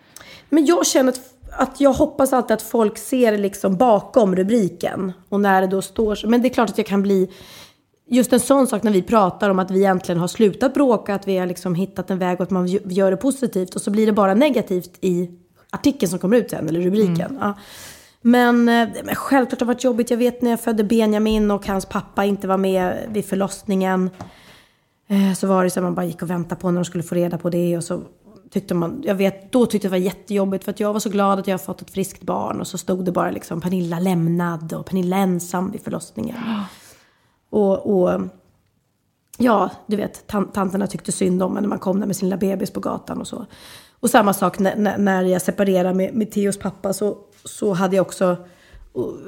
[0.50, 1.20] Men jag känner att,
[1.62, 5.12] att jag hoppas alltid att folk ser liksom bakom rubriken.
[5.30, 6.30] Och när det då står så.
[6.30, 7.30] Men det är klart att jag kan bli
[8.10, 11.28] just en sån sak när vi pratar om att vi äntligen har slutat bråka, att
[11.28, 13.76] vi har liksom hittat en väg och att man gö- gör det positivt.
[13.76, 15.30] Och så blir det bara negativt i
[15.70, 17.38] artikeln som kommer ut sen, eller rubriken.
[17.42, 17.54] Ja.
[18.22, 20.10] Men, eh, men självklart har det varit jobbigt.
[20.10, 24.10] Jag vet när jag födde Benjamin och hans pappa inte var med vid förlossningen.
[25.10, 27.04] Eh, Så var det så att man bara gick och väntade på när de skulle
[27.04, 27.78] få reda på det.
[27.78, 28.02] Och så
[28.52, 31.10] tyckte man, jag vet, då tyckte jag det var jättejobbigt för att jag var så
[31.10, 32.62] glad att jag har fått ett friskt barn.
[32.62, 36.38] Och så stod det bara liksom Pernilla lämnad och Pernilla ensam vid förlossningen.
[37.50, 38.22] Och, och
[39.38, 42.30] ja, du vet, tan- tanterna tyckte synd om mig när man kom där med sin
[42.30, 43.46] lilla bebis på gatan och så.
[44.00, 48.06] Och samma sak när, när, jag separerade med, med Theos pappa så, så hade jag
[48.06, 48.38] också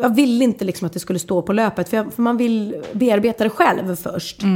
[0.02, 2.84] jag ville inte liksom att det skulle stå på löpet, för, jag, för man vill
[2.94, 4.44] bearbeta det själv först.
[4.44, 4.50] Eh,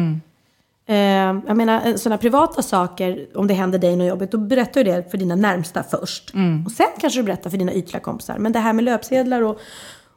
[1.45, 5.11] jag menar, sådana privata saker, om det händer dig något jobbigt, då berättar du det
[5.11, 6.33] för dina närmsta först.
[6.65, 8.37] Och sen kanske du berättar för dina ytliga kompisar.
[8.37, 9.59] Men det här med löpsedlar och,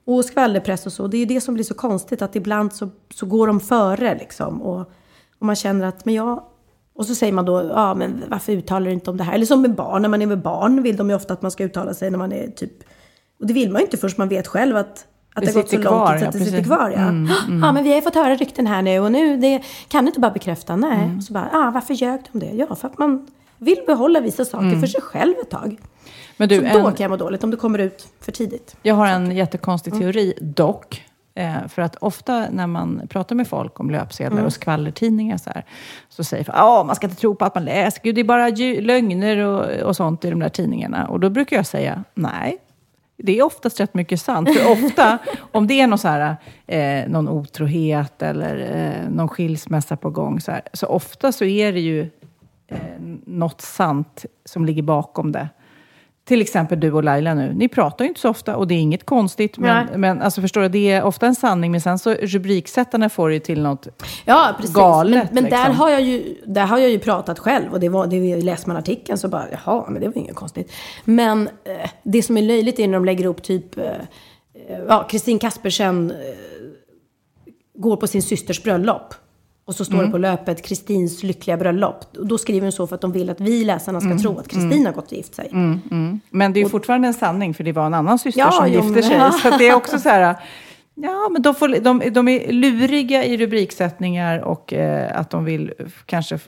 [0.04, 3.26] och skvallerpress och så, det är det som blir så konstigt, att ibland så, så
[3.26, 4.62] går de före liksom.
[4.62, 4.80] Och,
[5.38, 6.44] och man känner att, men jag...
[6.94, 9.32] Och så säger man då, ja men varför uttalar du inte om det här?
[9.32, 11.50] Eller som med barn, när man är med barn vill de ju ofta att man
[11.50, 12.72] ska uttala sig när man är typ...
[13.40, 15.62] Och det vill man ju inte först man vet själv att Att Det det, har
[15.62, 16.90] gått så kvar, så ja, att det sitter kvar.
[16.96, 17.02] Ja.
[17.02, 17.62] Mm, mm.
[17.62, 20.20] ja, men vi har fått höra rykten här nu och nu det, kan du inte
[20.20, 20.76] bara bekräfta.
[20.76, 21.04] Nej.
[21.04, 21.16] Mm.
[21.18, 22.50] Och så bara, ah, varför ljög de det?
[22.54, 23.26] Ja, för att man
[23.58, 24.80] vill behålla vissa saker Mm.
[24.80, 25.76] för sig själv ett tag.
[26.36, 28.76] Men du, så då en- kan jag må dåligt, om det kommer ut för tidigt.
[28.82, 30.02] Jag har en jättekonstig Mm.
[30.02, 31.04] teori dock.
[31.34, 34.44] Eh, för att ofta när man pratar med folk om löpsedlar Mm.
[34.46, 35.64] och skvallertidningar så, här,
[36.08, 38.00] så säger folk att man ska inte tro på att man läser.
[38.02, 38.48] Gud, det är bara
[38.80, 41.06] lögner och, och sånt i de där tidningarna.
[41.08, 42.58] Och då brukar jag säga nej.
[43.22, 44.54] Det är oftast rätt mycket sant.
[44.54, 45.18] För ofta,
[45.52, 50.40] om det är någon, så här, eh, någon otrohet eller eh, någon skilsmässa på gång,
[50.40, 52.00] så, här, så ofta så är det ju
[52.68, 52.78] eh,
[53.26, 55.48] något sant som ligger bakom det.
[56.30, 57.52] Till exempel du och Laila nu.
[57.54, 59.58] Ni pratar ju inte så ofta och det är inget konstigt.
[59.58, 59.98] Men, Nej.
[59.98, 61.70] men alltså förstår du, det är ofta en sanning.
[61.70, 63.88] Men sen så rubriksättarna får det ju till något
[64.24, 64.74] Ja, precis.
[64.74, 65.32] galet.
[65.32, 65.76] men men där, liksom.
[65.76, 67.72] har jag ju, där har jag ju pratat själv.
[67.72, 70.72] Och det var, det läste man artikeln så bara, jaha, men det var inget konstigt.
[71.04, 75.06] Men eh, det som är löjligt är när de lägger upp typ, eh, eh, ja,
[75.10, 76.16] Kristin Kaspersen eh,
[77.74, 79.14] går på sin systers bröllop.
[79.70, 80.06] Och så står Mm.
[80.06, 82.04] det på löpet Kristins lyckliga bröllop.
[82.18, 84.18] Och då skriver de så för att de vill att vi läsarna ska Mm.
[84.22, 84.86] tro att Kristin Mm.
[84.86, 85.48] har gått och gift sig.
[85.52, 86.20] Mm, mm.
[86.30, 88.72] Men det är ju fortfarande en sanning, för det var en annan syster Ja, som
[88.72, 89.20] jo, gifte sig.
[89.42, 90.36] Så att det är också så här,
[90.94, 95.72] ja, men de, får, de, de är luriga i rubriksättningar och eh, att de vill
[96.06, 96.38] kanske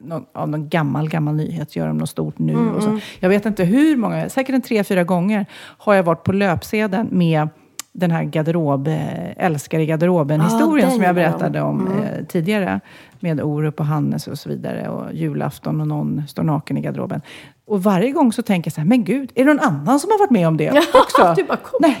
[0.00, 2.52] någon, av någon gammal, gammal nyhet göra något stort nu.
[2.52, 2.88] Mm, och så.
[2.88, 3.00] mm.
[3.20, 5.46] Jag vet inte hur många, säkert en tre, fyra gånger
[5.78, 7.48] har jag varit på löpsedeln med
[7.92, 11.14] den här garderob, eh, älskar i garderoben-historien Ah, som jag ja.
[11.14, 11.98] berättade om Mm.
[12.02, 12.80] eh, tidigare.
[13.20, 14.88] Med Orup och Hannes och så vidare.
[14.88, 17.20] Och julafton och någon står naken i garderoben.
[17.66, 20.10] Och varje gång så tänker jag så här, men gud, är det någon annan som
[20.10, 21.34] har varit med om det också?
[21.36, 21.58] du bara.
[21.80, 21.96] Nej,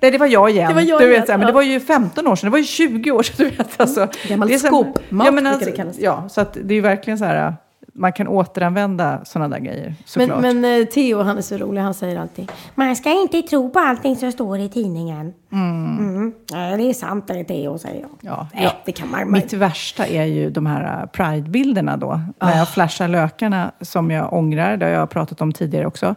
[0.00, 0.68] nej, det var jag igen.
[0.68, 1.46] Det var jag du igen, vet, så här, men ja.
[1.46, 3.34] det var ju 15 år sedan, det var ju 20 år sedan.
[3.50, 4.08] Du vet, alltså.
[4.28, 5.98] Gammal Det är så här- skåpmat ja, men brukar alltså, det kallas.
[5.98, 7.54] Ja, så att det är verkligen så här,
[7.94, 10.40] man kan återanvända sådana där grejer, såklart.
[10.40, 13.70] Men, men eh, Theo, han är så rolig, han säger alltid Man ska inte tro
[13.70, 15.32] på allting som står i tidningen.
[15.52, 16.32] Mm.
[16.52, 18.10] Ja, det är sant det Theo, säger jag.
[18.20, 18.72] Ja, Nej, ja.
[18.84, 22.08] det kan man Mitt värsta är ju de här uh, Pride-bilderna då.
[22.40, 22.56] När Ah.
[22.58, 24.76] jag flashar lökarna som jag ångrar.
[24.76, 26.14] Det har jag pratat om tidigare också.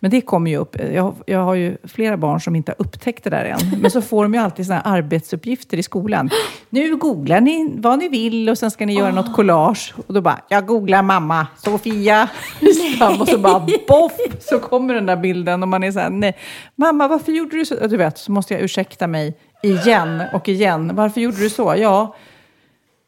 [0.00, 0.76] Men det kommer ju upp.
[0.92, 3.80] Jag, jag har ju flera barn som inte har upptäckt det där än.
[3.80, 6.30] Men så får de ju alltid såna här arbetsuppgifter i skolan.
[6.70, 9.94] Nu googlar ni vad ni vill och sen ska ni göra något collage.
[10.06, 12.28] Och då bara, jag googlar mamma, Sofia
[12.60, 13.20] Wistam.
[13.20, 15.62] Och så bara, boff, så kommer den där bilden.
[15.62, 16.36] Och man är så här, nej,
[16.74, 17.86] mamma varför gjorde du så?
[17.86, 20.90] Du vet, så måste jag ursäkta mig igen och igen.
[20.94, 21.74] Varför gjorde du så?
[21.76, 22.14] Ja,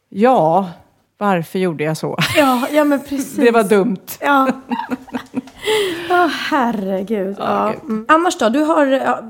[0.09, 0.69] ja,
[1.17, 2.17] varför gjorde jag så?
[2.37, 3.35] Ja, ja men precis.
[3.35, 4.07] Det var dumt.
[4.21, 4.51] Ja.
[6.09, 7.35] Åh, herregud.
[7.39, 7.73] Ja.
[7.73, 8.05] Mm.
[8.07, 8.49] Annars då?
[8.49, 8.85] Du har,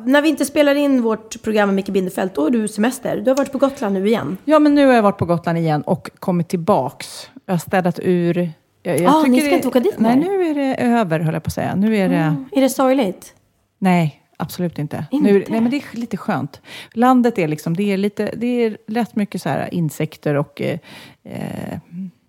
[0.06, 3.18] när vi inte spelar in vårt program med Micke Bindefeld, då har du semester.
[3.18, 4.38] Du har varit på Gotland nu igen.
[4.46, 7.30] Ja, men nu har jag varit på Gotland igen och kommit tillbaks.
[7.50, 8.52] Jag har städat ur.
[8.84, 10.26] Jag, jag Ah, ni ska det- inte åka dit Nej, mer?
[10.28, 11.76] nu är det över, höll jag på att säga.
[11.76, 12.16] Nu är det...
[12.16, 12.46] Mm.
[12.52, 13.34] Är det sorgligt?
[13.80, 15.06] Nej, absolut inte.
[15.12, 15.32] Inte?
[15.34, 16.62] Nu, nej, men det är lite skönt.
[16.94, 20.62] Landet är liksom, det är lite, det är rätt mycket så här insekter och...
[20.62, 20.80] Eh,
[21.24, 21.80] eh,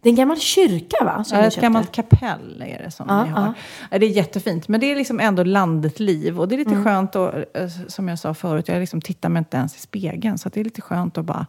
[0.00, 1.24] Det är en gammal kyrka va?
[1.24, 3.40] Som ja, ett gammalt kapell är det som Ja, vi har.
[3.40, 3.54] ja.
[3.90, 6.40] Ja, det är jättefint, men det är liksom ändå landet liv.
[6.40, 6.84] Och det är lite Mm.
[6.84, 10.38] skönt, och, eh, som jag sa förut, jag liksom tittar mig inte ens i spegeln.
[10.38, 11.46] Så det är lite skönt att bara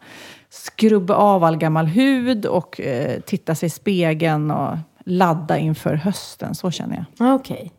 [0.49, 6.55] skrubba av all gammal hud och eh, titta sig i spegeln och ladda inför hösten.
[6.55, 7.35] Så känner jag.
[7.35, 7.71] Okej.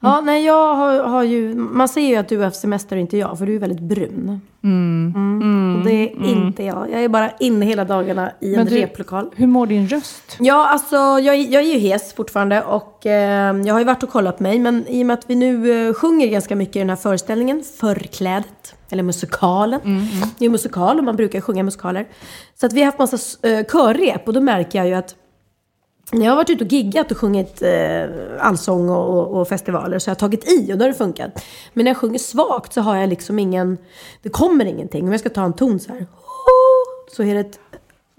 [0.00, 1.54] Ja, nej, jag har, har ju...
[1.54, 3.80] Man ser ju att du har haft semester och inte jag, för du är väldigt
[3.80, 4.40] brun.
[4.64, 5.76] Mm.
[5.78, 6.90] Och det är inte jag.
[6.90, 9.30] Jag är bara inne hela dagarna i en du- replokal.
[9.36, 10.36] Hur mår din röst?
[10.40, 14.08] Ja, alltså jag, jag är ju hes fortfarande och eh, jag har ju varit och
[14.10, 14.58] kollat mig.
[14.58, 17.62] Men i och med att vi nu eh, sjunger ganska mycket i den här föreställningen,
[17.80, 19.80] Förklädet, eller musikalen.
[20.38, 22.08] Det är musikal och man brukar sjunga musikaler.
[22.54, 25.14] Så att vi har haft massa eh, körrep och då märker jag ju att
[26.12, 28.04] när jag har varit ute och giggat och sjungit eh,
[28.40, 31.44] allsång och, och, och festivaler så har jag tagit i och då har det funkat.
[31.72, 33.78] Men när jag sjunger svagt så har jag liksom ingen,
[34.22, 35.04] det kommer ingenting.
[35.04, 36.06] Om jag ska ta en ton så här,
[37.16, 37.58] så är det ett,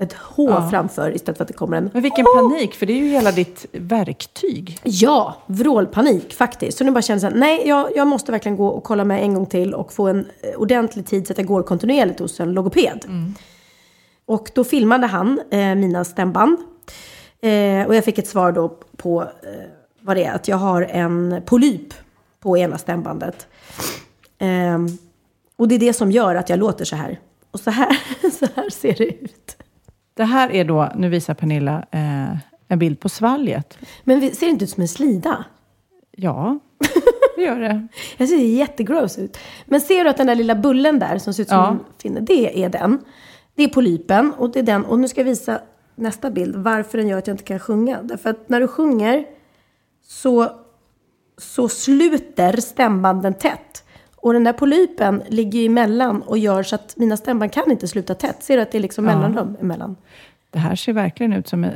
[0.02, 0.70] ett H Ja.
[0.70, 3.32] framför istället för att det kommer en Men vilken panik, för det är ju hela
[3.32, 4.80] ditt verktyg.
[4.84, 6.78] Ja, vrålpanik faktiskt.
[6.78, 9.34] Så nu bara känner jag nej, jag, jag måste verkligen gå och kolla mig en
[9.34, 12.54] gång till och få en eh, ordentlig tid så att jag går kontinuerligt hos en
[12.54, 13.06] logoped.
[14.26, 16.58] Och då filmade han eh, mina stämband.
[17.42, 19.28] Eh, och jag fick ett svar då på eh,
[20.02, 21.94] vad det är, att jag har en polyp
[22.40, 23.48] på ena stämbandet.
[24.40, 24.88] Ehm,
[25.56, 27.20] och det är det som gör att jag låter så här.
[27.52, 28.00] Och så här,
[28.40, 29.58] så här ser det ut.
[30.18, 32.38] Det här är då, nu visar Pernilla eh,
[32.68, 33.78] en bild på svalget.
[34.04, 35.46] Men vi- ser det inte ut som en slida?
[36.12, 36.60] Ja,
[37.36, 37.88] det gör det.
[38.18, 39.38] Jag ser jättegross ut.
[39.66, 41.70] Men ser du att den där lilla bullen där som ser ut som Ja.
[41.70, 43.00] en finne, det är den.
[43.56, 44.86] Det är polypen och det är den.
[44.86, 45.60] Och nu ska jag visa
[45.96, 48.02] nästa bild varför den gör att jag inte kan sjunga.
[48.04, 49.26] Därför att när du sjunger
[50.08, 50.52] så,
[51.38, 53.84] så sluter stämbanden tätt.
[54.20, 58.14] Och den där polypen ligger emellan och gör så att mina stämband kan inte sluta
[58.16, 58.44] tätt.
[58.44, 59.16] Ser du att det är liksom Ja.
[59.16, 59.96] mellanrum emellan?
[60.52, 61.72] Det här ser verkligen ut som eh,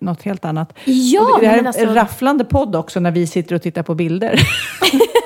[0.00, 0.72] något helt annat.
[0.84, 3.82] Ja, Och det här är en alltså- rafflande podd också när vi sitter och tittar
[3.82, 4.40] på bilder.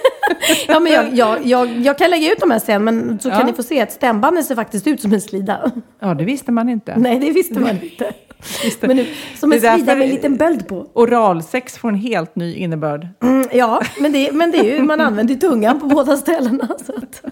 [0.68, 3.36] Ja, men jag, jag, jag, jag kan lägga ut de här sen, men så Ja.
[3.36, 5.70] kan ni få se att stämbanden ser faktiskt ut som en slida.
[6.00, 6.94] Ja, det visste man inte.
[6.96, 8.12] Nej, det visste man inte.
[8.80, 9.06] Men nu,
[9.40, 10.86] som en slida med en liten böld på.
[10.92, 13.08] Oralsex får en helt ny innebörd.
[13.22, 16.68] Mm, ja, men det, men det är ju, man använder ju tungan på båda ställena.
[16.86, 17.22] Så, att.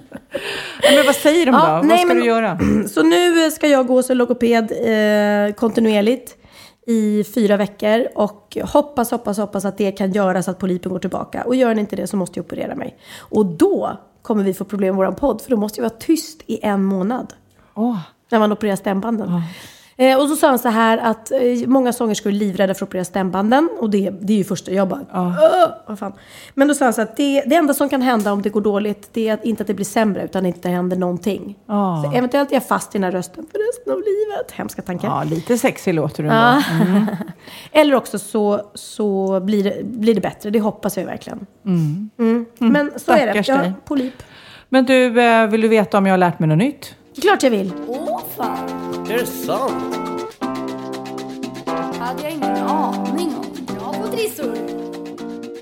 [0.82, 1.72] Ja, men vad säger de Ja, då?
[1.72, 2.58] Vad nej, ska men- du göra?
[2.88, 6.36] så nu ska jag gå en logoped eh, kontinuerligt
[6.88, 10.98] i fyra veckor och hoppas, hoppas, hoppas att det kan göra så att polypen går
[10.98, 11.44] tillbaka.
[11.44, 12.98] Och gör den inte det så måste jag operera mig.
[13.18, 16.42] Och då kommer vi få problem med vår podd, för då måste jag vara tyst
[16.46, 17.34] i en månad.
[17.74, 17.98] Åh,
[18.30, 19.42] När man opererar stämbanden.
[20.00, 22.88] Eh, och så sa han så här att eh, många sångerskor är livrädda för att
[22.88, 23.68] operera stämbanden.
[23.80, 25.34] Och det, det är ju första, jag bara, "Åh,
[25.86, 26.12] vad fan.
[26.54, 28.60] Men då sa han så att det, det enda som kan hända om det går
[28.60, 31.56] dåligt, det är att, inte att det blir sämre, utan att det händer någonting.
[31.66, 32.04] Ja.
[32.04, 34.50] Så eventuellt är jag fast i den här rösten för resten av livet.
[34.52, 35.08] Hemska tankar.
[35.08, 36.40] ja, lite sexig låter du ändå.
[36.40, 37.06] Ja.
[37.80, 41.46] Eller också så, så blir, det, blir det bättre, det hoppas jag verkligen.
[41.66, 42.10] Mm.
[42.58, 44.22] Men så är det, jag har polyp.
[44.68, 46.94] Men du, eh, vill du veta om jag har lärt mig något nytt?
[47.22, 47.72] Klart jag vill.
[47.88, 49.94] Åh fan, är det sant?
[51.98, 53.44] hade jag ingen aning om.
[53.66, 54.77] Jag har fått trissor.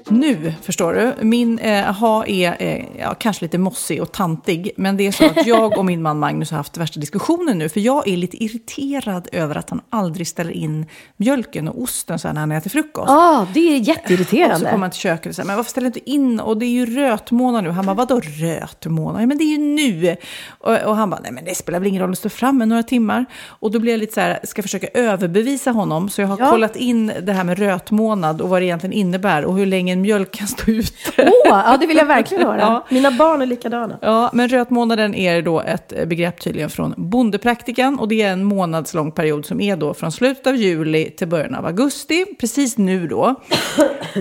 [0.09, 1.15] Nu, förstår du.
[1.25, 4.71] Min eh, aha är eh, ja, kanske lite mossig och tantig.
[4.77, 7.69] Men det är så att jag och min man Magnus har haft värsta diskussionen nu.
[7.69, 10.87] För jag är lite irriterad över att han aldrig ställer in
[11.17, 13.05] mjölken och osten så här när han äter frukost.
[13.09, 14.71] Ja, ah, det är Och så jätteirriterande.
[14.71, 16.41] kommer han till köket och säger, men varför ställer du inte in?
[16.41, 17.71] Och det är ju rötmånad nu.
[17.71, 19.23] Han bara, vadå rötmånad?
[19.23, 20.17] Ja, men det är ju nu.
[20.49, 22.83] Och, och han bara, nej men det spelar väl ingen roll att stå framme några
[22.83, 23.25] timmar.
[23.47, 26.09] Och då blir jag lite så här, ska försöka överbevisa honom.
[26.09, 26.51] Så jag har Ja.
[26.51, 29.45] kollat in det här med rötmånad och vad det egentligen innebär.
[29.45, 30.93] Och hur länge en mjölk kan stå ute.
[31.19, 32.61] Åh, ja det vill jag verkligen höra.
[32.61, 32.87] Ja.
[32.91, 33.99] Mina barn är likadana.
[34.03, 39.13] Ja, men rötmånaden är då ett begrepp tydligen från bondepraktikan och det är en månadslång
[39.13, 43.35] period som är då från slutet av juli till början av augusti, precis nu då.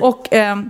[0.01, 0.69] Och ehm,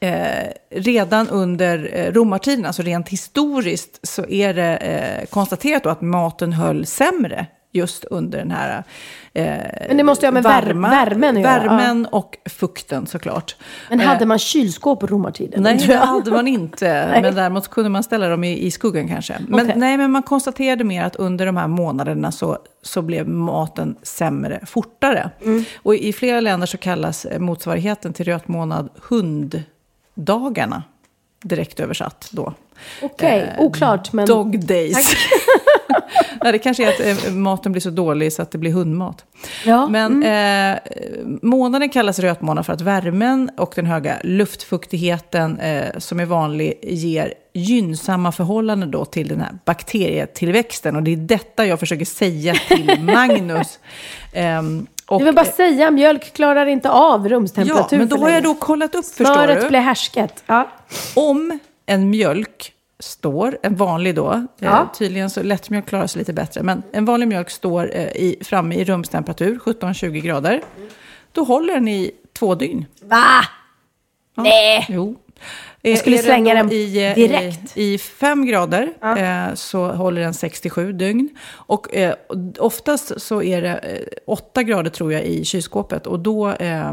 [0.00, 6.52] eh, redan under eh, romartiden, alltså rent historiskt, så är det eh, konstaterat att maten
[6.52, 8.84] höll sämre just under den här
[9.32, 9.44] eh,
[9.88, 13.56] Men det måste ju ha med vär- värmen att göra, Värmen och fukten såklart.
[13.90, 15.62] Men Eh, hade man kylskåp på romartiden?
[15.62, 17.08] Nej, det hade man inte.
[17.22, 19.36] Men däremot kunde man ställa dem i, i skuggan kanske.
[19.48, 19.74] Men, Okej.
[19.76, 24.60] nej, men man konstaterade mer att under de här månaderna så, så blev maten sämre
[24.66, 25.30] fortare.
[25.44, 25.64] Mm.
[25.82, 28.88] Och i flera länder så kallas eh, motsvarigheten till rötmånad
[30.14, 30.82] hunddagarna.
[31.42, 32.52] Direkt översatt då.
[33.02, 34.26] Okej, oklart men...
[34.26, 35.14] Dog days.
[36.42, 39.24] Nej, det kanske är att eh, maten blir så dålig så att det blir hundmat.
[39.64, 40.78] Ja, Men eh,
[41.42, 47.34] månaden kallas rötmånad för att värmen och den höga luftfuktigheten eh, som är vanlig ger
[47.54, 50.96] gynnsamma förhållanden då till den här bakterietillväxten.
[50.96, 53.78] Och det är detta jag försöker säga till Magnus.
[54.32, 58.30] Ehm, och, Jag vill bara säga, mjölk klarar inte av ja, rumstemperatur men då har
[58.30, 59.68] jag då kollat upp, förstår Smöret du.
[59.68, 60.44] blir härsket.
[60.46, 60.68] Ja.
[61.14, 64.80] Om en mjölk står, en vanlig då, Ja.
[64.80, 68.36] eh, tydligen så lättmjölk klarar sig lite bättre, men en vanlig mjölk står eh, i,
[68.44, 70.62] framme i rumstemperatur, 17-20 grader,
[71.32, 72.86] då håller den i två dygn.
[73.02, 73.24] Va?
[74.36, 74.86] Nej!
[74.88, 75.16] Jo.
[75.82, 77.76] Jag skulle slänga den i, eh, direkt.
[77.76, 81.28] I, I fem grader eh, så håller den 67 dygn.
[81.50, 82.14] Och eh,
[82.58, 86.06] oftast så är det eh, åtta grader tror jag i kylskåpet.
[86.06, 86.92] Och då eh,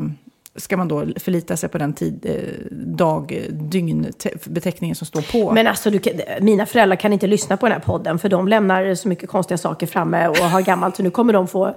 [0.56, 5.22] ska man då förlita sig på den tid, eh, dag, dygn, te- beteckningen som står
[5.32, 5.52] på.
[5.52, 8.48] Men alltså, du, kan- mina föräldrar kan inte lyssna på den här podden för de
[8.48, 11.76] lämnar så mycket konstiga saker framme och har gammalt så nu kommer de få...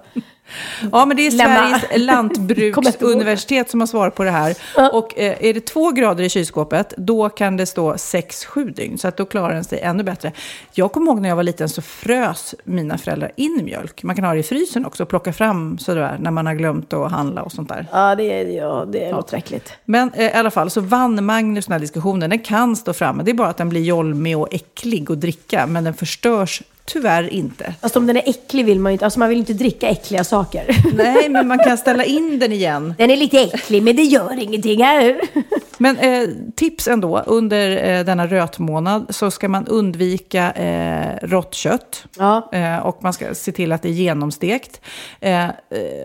[0.93, 1.79] Ja, men det är Lämna.
[1.79, 4.57] Sveriges lantbruksuniversitet som har svar på det här.
[4.93, 8.99] Och eh, är det två grader i kylskåpet, då kan det stå 6-7 dygn.
[8.99, 10.33] Så att då klarar den sig ännu bättre.
[10.73, 14.03] Jag kommer ihåg när jag var liten så frös mina föräldrar in mjölk.
[14.03, 16.93] Man kan ha det i frysen också och plocka fram sådär när man har glömt
[16.93, 17.87] att handla och sånt där.
[17.93, 19.73] Ja, det, är- ja, det låter äckligt.
[19.85, 22.31] Men eh, i alla fall så vann Magnus den här diskussionen.
[22.31, 23.23] Den kan stå framme.
[23.23, 25.67] Det är bara att den blir jolmig och äcklig att dricka.
[25.67, 27.75] Men den förstörs tyvärr inte.
[27.81, 29.05] Fast om den är äcklig vill man ju inte...
[29.05, 30.77] Alltså man vill inte dricka äckliga saker.
[30.95, 32.95] Nej, men man kan ställa in den igen.
[32.99, 34.83] Den är lite äcklig, men det gör ingenting.
[34.83, 35.21] Här.
[35.79, 42.07] Men eh, tips ändå, under eh, denna rötmånad så ska man undvika eh, rått kött.
[42.19, 42.49] Ja.
[42.53, 44.81] Eh, och man ska se till att det är genomstekt.
[45.21, 45.51] Eh, eh,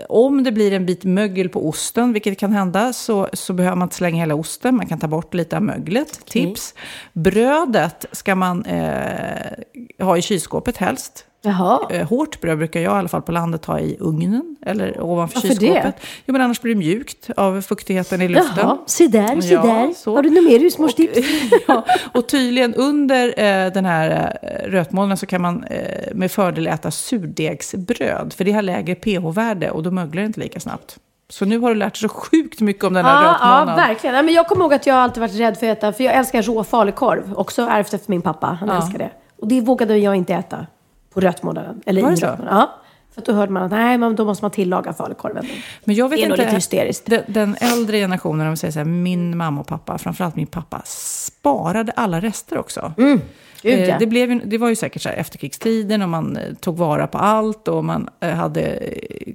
[0.09, 3.85] om det blir en bit mögel på osten, vilket kan hända, så, så behöver man
[3.85, 4.75] inte slänga hela osten.
[4.75, 6.25] Man kan ta bort lite av möglet.
[6.25, 6.73] Tips.
[7.13, 11.25] Brödet ska man eh, ha i kylskåpet helst.
[11.41, 11.79] Jaha.
[11.89, 15.35] Eh, hårt bröd brukar jag i alla fall på landet ha i ugnen eller ovanför
[15.35, 15.83] Varför kylskåpet.
[15.83, 15.93] det?
[16.25, 18.53] Jo, men annars blir det mjukt av fuktigheten i luften.
[18.57, 19.93] Jaha, se där, se Ja, där.
[19.95, 20.15] så.
[20.15, 21.17] Har du något mer husmorstips?
[21.67, 26.67] ja, och tydligen under eh, den här eh, rötmånaden så kan man eh, med fördel
[26.67, 28.33] äta surdegsbröd.
[28.33, 30.97] För det har lägre pH-värde och då möglar det inte lika snabbt.
[31.29, 33.75] Så nu har du lärt dig så sjukt mycket om den här Ja, ja, rötmånaden.
[33.75, 34.15] verkligen.
[34.15, 36.13] Ja, men jag kommer ihåg att jag alltid varit rädd för att äta, för jag
[36.13, 37.33] älskar rå falukorv.
[37.35, 38.47] Också ärvt efter min pappa.
[38.59, 38.75] Han Ja.
[38.75, 39.09] älskar det.
[39.41, 40.67] Och det vågade jag inte äta
[41.13, 41.81] på rötmånaden.
[41.85, 42.25] Eller Var i det så?
[42.25, 42.59] rötmånaden.
[42.59, 42.75] Ja.
[43.13, 45.45] För att då hörde man att nej, men då måste man tillaga falukorven.
[45.83, 47.05] Men jag vet Det är inte, lite hysteriskt.
[47.05, 50.81] Den, den äldre generationen, om säger så här, min mamma och pappa, framförallt min pappa,
[50.85, 52.93] sparade alla rester också.
[52.97, 53.21] Mm.
[53.61, 53.97] Gud, Eh, ja.
[53.99, 57.07] det, blev ju, det var ju säkert så här efterkrigstiden och man eh, tog vara
[57.07, 58.79] på allt och man eh, hade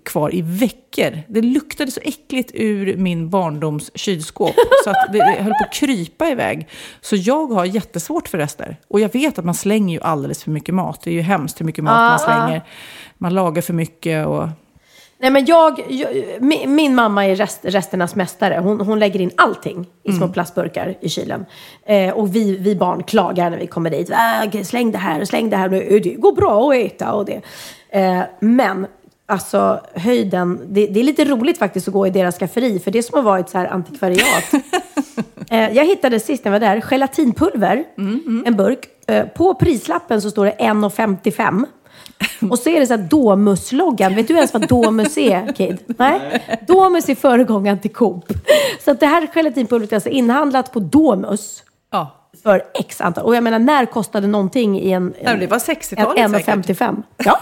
[0.04, 1.22] kvar i veckor.
[1.28, 4.54] Det luktade så äckligt ur min barndoms kylskåp
[4.84, 6.68] så att det, det höll på att krypa iväg.
[7.00, 8.76] Så jag har jättesvårt för rester.
[8.88, 11.00] Och jag vet att man slänger ju alldeles för mycket mat.
[11.04, 12.62] Det är ju hemskt hur mycket mat Ah, man slänger.
[13.18, 14.48] Man lagar för mycket och...
[15.24, 16.08] Nej, men jag, jag,
[16.40, 18.60] min, min mamma är rest, resternas mästare.
[18.62, 21.46] Hon, hon lägger in allting i små plastburkar i kylen.
[21.86, 24.10] Eh, och vi, vi barn klagar när vi kommer dit.
[24.10, 25.68] Äh, släng det här släng det här.
[25.68, 27.40] Det det går bra att äta och det.
[27.88, 28.86] Eh, men
[29.26, 32.78] alltså höjden, det, det är lite roligt faktiskt att gå i deras skafferi.
[32.78, 34.44] För det är som att vara ett så här antikvariat.
[35.50, 37.84] Eh, jag hittade sist när jag var där, gelatinpulver,
[38.46, 38.86] en burk.
[39.06, 41.64] Eh, på prislappen så står det 1,55.
[42.50, 44.14] Och så är det så här Domus-loggan.
[44.14, 45.78] Vet du ens vad Domus är, Kid?
[45.98, 46.42] Nej?
[46.68, 48.24] Domus är föregångaren till Coop.
[48.84, 52.10] Så att det här gelatinpulvret är alltså inhandlat på Domus Ja.
[52.42, 53.24] för x antal.
[53.24, 55.14] Och jag menar, när kostade någonting i en...
[55.24, 56.54] Men det var 60-talet en, säkert.
[56.54, 57.02] 1,55.
[57.24, 57.40] Ja.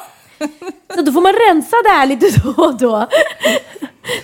[0.94, 3.08] Så då får man rensa det här lite då och då.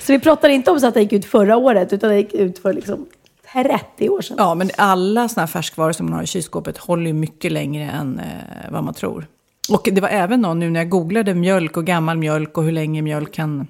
[0.00, 2.34] Så vi pratar inte om så att det gick ut förra året, utan det gick
[2.34, 3.06] ut för liksom
[3.52, 4.36] 30 år sedan.
[4.40, 7.84] Ja, men alla såna här färskvaror som man har i kylskåpet håller ju mycket längre
[7.90, 9.26] än eh, vad man tror.
[9.70, 12.72] Och det var även någon nu när jag googlade mjölk och gammal mjölk och hur
[12.72, 13.66] länge mjölk kan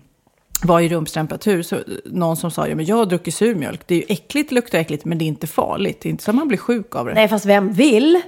[0.65, 1.63] vara i rumstemperatur.
[1.63, 3.81] Så någon som sa, ja men jag har druckit surmjölk.
[3.87, 6.01] Det är ju äckligt, luktar äckligt, men det är inte farligt.
[6.03, 7.15] Det är inte så att man blir sjuk av det.
[7.15, 8.21] Nej, fast vem vill?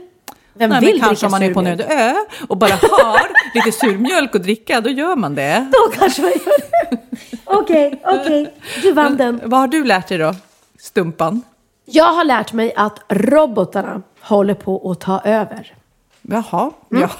[0.54, 2.14] Vem Nej, vill men kanske om man är på en öde ö
[2.48, 3.20] och bara har
[3.54, 5.70] lite surmjölk att dricka, då gör man det.
[5.72, 6.60] Då kanske man gör
[6.90, 6.98] det.
[7.44, 8.54] Okej, okej.
[8.82, 9.40] Du vann den.
[9.44, 10.34] Vad har du lärt dig då,
[10.78, 11.42] Stumpan?
[11.84, 15.74] Jag har lärt mig att robotarna håller på att ta över.
[16.22, 17.02] Jaha, Mm.
[17.02, 17.10] ja.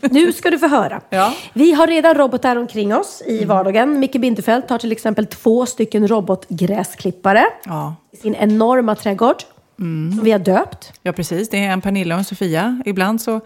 [0.00, 1.00] Nu ska du få höra.
[1.10, 1.34] Ja.
[1.52, 3.98] Vi har redan robotar omkring oss i vardagen.
[3.98, 7.94] Micke Bindefeld har till exempel två stycken robotgräsklippare ja.
[8.12, 9.36] i sin enorma trädgård.
[9.76, 10.92] Som vi har döpt.
[11.02, 11.48] Ja, precis.
[11.48, 12.82] Det är en Pernilla och en Sofia.
[12.84, 13.40] Ibland så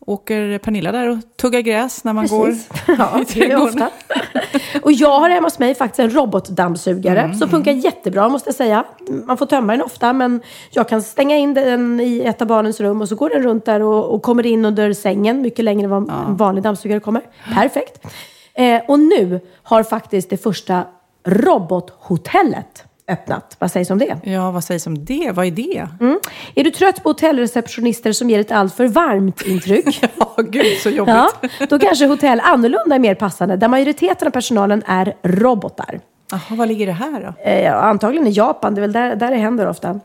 [0.00, 2.68] åker Pernilla där och tuggar gräs när man Precis.
[2.86, 3.88] går Ja, i trädgården.
[4.82, 8.54] Och jag har hemma hos mig faktiskt en robotdammsugare Mm, som funkar jättebra måste jag
[8.54, 8.84] säga.
[9.26, 10.40] Man får tömma den ofta men
[10.70, 13.64] jag kan stänga in den i ett av barnens rum och så går den runt
[13.64, 17.22] där och, och kommer in under sängen mycket längre än vad en vanlig dammsugare kommer.
[17.54, 18.06] Perfekt.
[18.54, 20.84] Eh, och nu har faktiskt det första
[21.26, 23.56] robothotellet öppnat.
[23.58, 24.16] Vad sägs om det?
[24.22, 25.30] Ja, vad sägs om det?
[25.34, 25.88] Vad är det?
[26.00, 26.18] Mm.
[26.54, 30.00] Är du trött på hotellreceptionister som ger ett alltför varmt intryck?
[30.18, 31.14] Ja, gud så jobbigt.
[31.14, 36.00] Ja, då kanske hotell annorlunda är mer passande, där majoriteten av personalen är robotar.
[36.30, 37.50] Jaha, var ligger det här då?
[37.50, 40.00] Eh, ja, antagligen i Japan, det är väl där, där det händer ofta.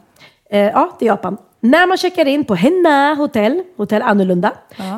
[0.49, 1.37] Eh, ja, det är Japan.
[1.59, 4.51] När man checkar in på Henna hotell, hotell annorlunda,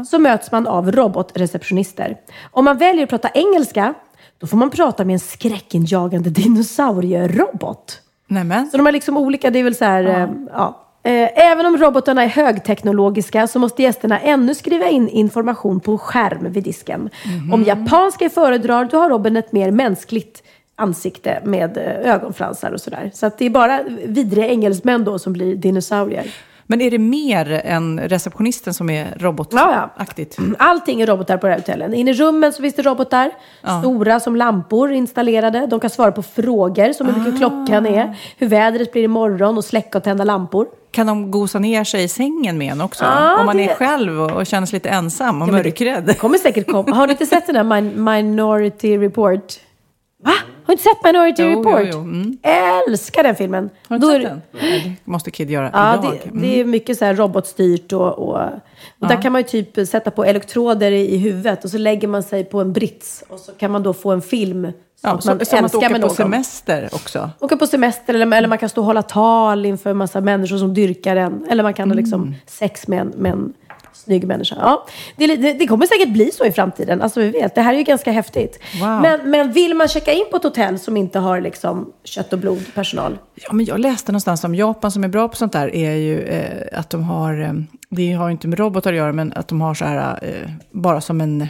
[0.09, 2.17] så möts man av robotreceptionister.
[2.51, 3.93] Om man väljer att prata engelska,
[4.37, 8.01] då får man prata med en skräckinjagande dinosaurierobot.
[8.27, 8.69] Nämen.
[8.71, 10.29] Så de har liksom olika, det är väl så här, ja.
[10.53, 10.81] ja.
[11.11, 15.97] Eh, Även om robotarna är högteknologiska så måste gästerna ännu skriva in information på en
[15.97, 17.09] skärm vid disken.
[17.53, 20.43] Om japanska är föredrar, då har Robin ett mer mänskligt
[20.75, 23.11] ansikte med eh, ögonfransar och sådär.
[23.13, 26.25] Så att det är bara vidriga engelsmän då som blir dinosaurier.
[26.67, 30.37] Men är det mer än receptionisten som är robotaktigt?
[30.59, 31.93] Allting är robotar på det här hotellen.
[31.93, 33.31] In i rummen så finns det robotar.
[33.61, 33.79] Ja.
[33.81, 35.67] Stora som lampor installerade.
[35.67, 39.65] De kan svara på frågor som hur mycket klockan är, hur vädret blir imorgon och
[39.65, 40.67] släcka och tända lampor.
[40.91, 43.03] Kan de gosa ner sig i sängen med en också?
[43.03, 46.03] Ja, Om man det- är själv och, och känner sig lite ensam och Ja, mörkrädd.
[46.05, 46.95] Det kommer säkert komma.
[46.95, 49.53] Har du inte sett den här Min- Minority Report?
[50.25, 50.31] Va?
[50.31, 51.81] Har du inte sett Minority Jo, Report?
[51.83, 51.99] jo, jo.
[51.99, 52.37] Mm.
[52.87, 53.69] Älskar den filmen.
[53.87, 54.81] Har du inte sett den?
[54.83, 56.11] Det måste Kid göra Ja, idag.
[56.23, 56.41] det, Mm.
[56.41, 58.39] det är mycket så här robotstyrt och, och,
[58.99, 62.07] och där kan man ju typ sätta på elektroder i, i huvudet och så lägger
[62.07, 64.71] man sig på en brits och så kan man då få en film som
[65.01, 67.29] Ja, som, man som att åka på semester också.
[67.39, 70.57] Åka på semester eller, eller man kan stå och hålla tal inför en massa människor
[70.57, 71.45] som dyrkar en.
[71.49, 73.53] Eller man kan ha liksom sex med en, med en
[73.95, 74.55] Snygg människa.
[74.59, 74.85] Ja,
[75.15, 77.01] det, det, det kommer säkert bli så i framtiden.
[77.01, 78.59] Alltså vi vet, det här är ju ganska häftigt.
[78.81, 79.01] Wow.
[79.01, 82.39] Men, men vill man checka in på ett hotell som inte har liksom kött och
[82.39, 83.17] blod personal?
[83.35, 86.21] Ja, men jag läste någonstans om Japan som är bra på sånt där är ju
[86.21, 87.53] eh, att de har, eh,
[87.89, 90.49] det har ju inte med robotar att göra, men att de har så här, eh,
[90.71, 91.47] bara som en,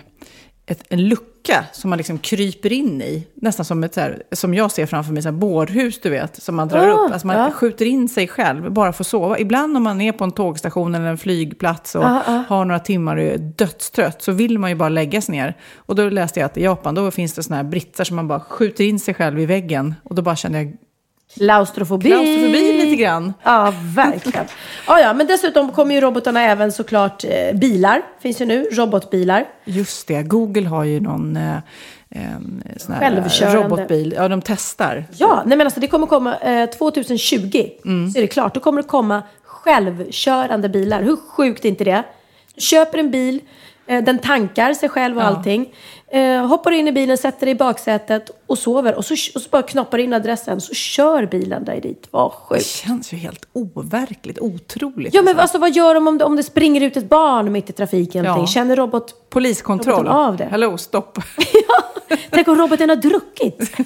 [0.65, 3.27] ett, en lucka som man liksom kryper in i.
[3.35, 6.43] Nästan som ett så här, som jag ser framför mig, så här bårhus du vet,
[6.43, 7.11] som man drar Ah, upp.
[7.11, 7.51] Alltså man ja.
[7.51, 9.39] skjuter in sig själv, bara för att sova.
[9.39, 12.43] Ibland om man är på en tågstation eller en flygplats och Ah, ah.
[12.47, 15.57] har några timmar och är dödstrött så vill man ju bara lägga sig ner.
[15.75, 18.27] Och då läste jag att i Japan då finns det såna här britsar som man
[18.27, 19.95] bara skjuter in sig själv i väggen.
[20.03, 20.77] Och då bara kände jag
[21.37, 22.09] Klaustrofobi.
[22.09, 23.33] klaustrofobi lite grann.
[23.43, 24.45] Ja, verkligen.
[24.87, 28.01] ja, ja, men dessutom kommer ju robotarna även såklart eh, bilar.
[28.21, 29.45] Finns ju nu, robotbilar.
[29.65, 31.57] Just det, Google har ju någon eh,
[32.77, 33.63] sån här Självkörande.
[33.63, 34.13] robotbil.
[34.17, 35.05] Ja, de testar.
[35.17, 37.69] Ja, nej men alltså det kommer komma eh, 2020.
[37.85, 38.09] Mm.
[38.11, 38.53] Så är det klart.
[38.53, 41.01] Då kommer det komma självkörande bilar.
[41.01, 42.03] Hur sjukt är inte det?
[42.55, 43.39] Du köper en bil,
[43.87, 45.27] eh, den tankar sig själv och Ja.
[45.27, 45.73] allting.
[46.11, 48.95] Eh, hoppar in i bilen, sätter dig i baksätet och sover.
[48.95, 52.07] Och så, och så bara knoppar in adressen så kör bilen dig dit.
[52.11, 52.65] Vad Det sjukt.
[52.65, 55.13] känns ju helt overkligt, otroligt.
[55.13, 55.41] Ja, men alltså.
[55.41, 58.25] alltså vad gör de om det, om det springer ut ett barn mitt i trafiken?
[58.25, 58.47] Ja.
[58.47, 59.29] Känner robot...
[59.29, 60.07] Poliskontroll.
[60.07, 60.45] av det?
[60.45, 61.19] Hello, stopp.
[62.29, 63.71] Tänk om roboten har druckit?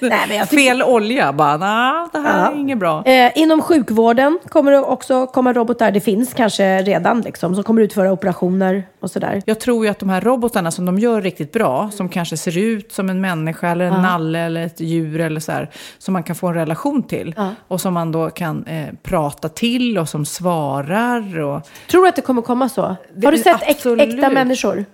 [0.00, 1.32] Nej, men jag tycker- Fel olja.
[1.32, 3.04] Bara, nej, det här är inget bra.
[3.04, 5.90] Eh, inom sjukvården kommer det också komma robotar.
[5.90, 9.42] Det finns kanske redan liksom, som kommer utföra operationer och sådär.
[9.46, 12.58] Jag tror ju att de här robotarna som de gör riktigt bra, som kanske ser
[12.58, 16.22] ut som en människa eller en nalle eller ett djur eller så här, som man
[16.22, 17.34] kan få en relation till
[17.68, 21.38] och som man då kan eh, prata till och som svarar.
[21.40, 22.96] Och, Tror du att det kommer komma så?
[23.16, 24.14] Det- Har du sett absolut.
[24.14, 24.84] äkta människor?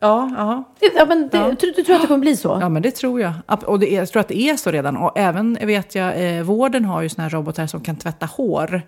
[0.00, 0.64] ja, ja.
[0.96, 1.44] Ja, men det, Ja.
[1.44, 2.58] Tror, du tror att det kommer bli så?
[2.60, 3.32] Ja, men det tror jag.
[3.66, 4.96] Och det jag tror att det är så redan.
[4.96, 8.82] Och även vet jag, eh, vården har ju såna här robotar som kan tvätta hår.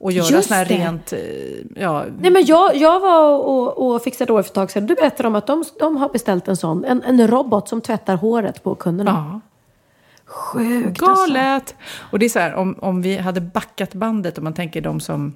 [0.00, 0.74] Och göra Just såna här det.
[0.74, 1.18] rent, eh,
[1.82, 4.86] ja, Nej, men jag, jag var och, och fixade hår för ett tag sedan.
[4.86, 6.84] Du berättade om att de, de har beställt en sån.
[6.84, 9.10] En, en robot som tvättar håret på kunderna.
[9.32, 9.40] ja.
[10.28, 11.26] Sjukt alltså.
[11.26, 11.74] Galet!
[11.98, 15.00] Och det är så här, om, om vi hade backat bandet, om man tänker de
[15.00, 15.34] som...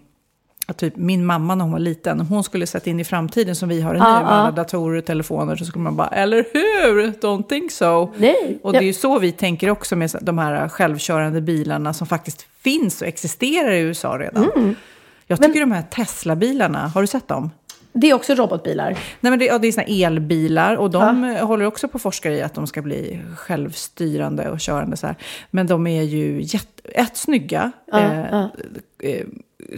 [0.67, 3.57] Att typ min mamma när hon var liten, om hon skulle sätta in i framtiden
[3.57, 6.45] som vi har det nu med alla datorer och telefoner så skulle man bara, eller
[6.53, 7.13] hur?
[7.13, 8.13] Don't think so.
[8.17, 8.59] Nej.
[8.63, 12.47] Och det är ju så vi tänker också med de här självkörande bilarna som faktiskt
[12.61, 14.51] finns och existerar i USA redan.
[14.57, 14.75] Mm.
[15.27, 17.51] Jag tycker de här Tesla-bilarna, har du sett dem?
[17.95, 18.91] Det är också robotbilar.
[19.21, 22.03] Nej, men det, ja, det är såna elbilar och de eh, håller också på att
[22.03, 24.97] forska i att de ska bli självstyrande och körande.
[24.97, 25.17] Så här.
[25.51, 27.73] Men de är ju jätte, ett, snygga.
[27.93, 28.47] eh,
[29.05, 29.27] Eh,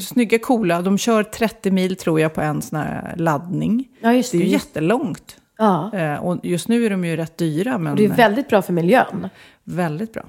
[0.01, 0.83] snygga, coola.
[0.83, 3.89] De kör 30 mil tror jag på en sån här laddning.
[4.01, 5.37] Ja, just det är det, ju just- jättelångt.
[5.59, 5.91] Ja.
[5.95, 8.63] Eh, och just nu är de ju rätt dyra, men Och det är väldigt bra
[8.63, 9.29] för miljön.
[9.65, 10.23] väldigt bra.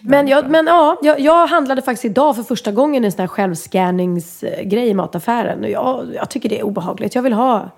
[0.00, 3.26] Men, jag, men ja, jag, jag handlade faktiskt idag för första gången en sån här
[3.26, 5.64] självscanningsgrej i mataffären.
[5.64, 7.14] Och jag, jag tycker det är obehagligt.
[7.14, 7.70] Jag vill ha,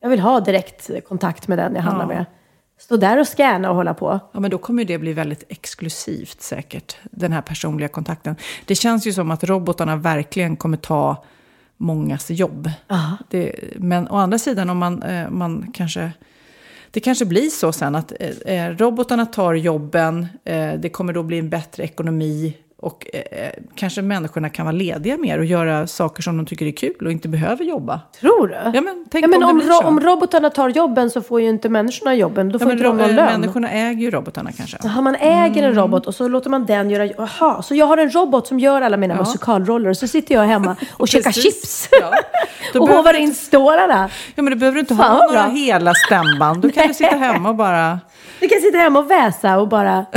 [0.00, 2.08] jag vill ha direkt kontakt med den jag handlar Ja.
[2.08, 2.24] med.
[2.78, 4.20] Stå där och scanna och hålla på.
[4.32, 8.36] Ja, men då kommer det bli väldigt exklusivt säkert, den här personliga kontakten.
[8.64, 11.24] Det känns ju som att robotarna verkligen kommer ta
[11.76, 12.70] mångas jobb.
[13.30, 16.12] Det, men å andra sidan, om man, eh, man kanske...
[16.90, 20.26] Det kanske blir så sen att eh, eh, robotarna tar jobben,
[20.78, 25.38] det kommer då bli en bättre ekonomi och eh, kanske människorna kan vara lediga mer
[25.38, 28.00] och göra saker som de tycker är kul och inte behöver jobba.
[28.20, 28.54] Tror du?
[28.74, 31.48] Ja, men tänk ja, men om om, ro- om robotarna tar jobben så får ju
[31.48, 32.48] inte människorna jobben.
[32.48, 33.40] Då Ja, får men inte de någon lön.
[33.40, 34.76] människorna äger ju robotarna kanske.
[34.82, 37.06] Jaha, man äger en robot och så låter man den göra...
[37.06, 40.42] Jaha, så jag har en robot som gör alla mina musikalroller och så sitter jag
[40.44, 41.88] hemma och käkar chips.
[42.00, 42.12] Ja.
[42.72, 44.08] Då och hovar du in stålarna.
[44.34, 45.52] Ja, men du behöver inte Fan, ha några bra.
[45.52, 46.62] hela stämband.
[46.62, 48.00] Då kan du sitta hemma och bara...
[48.40, 50.06] Du kan sitta hemma och väsa och bara...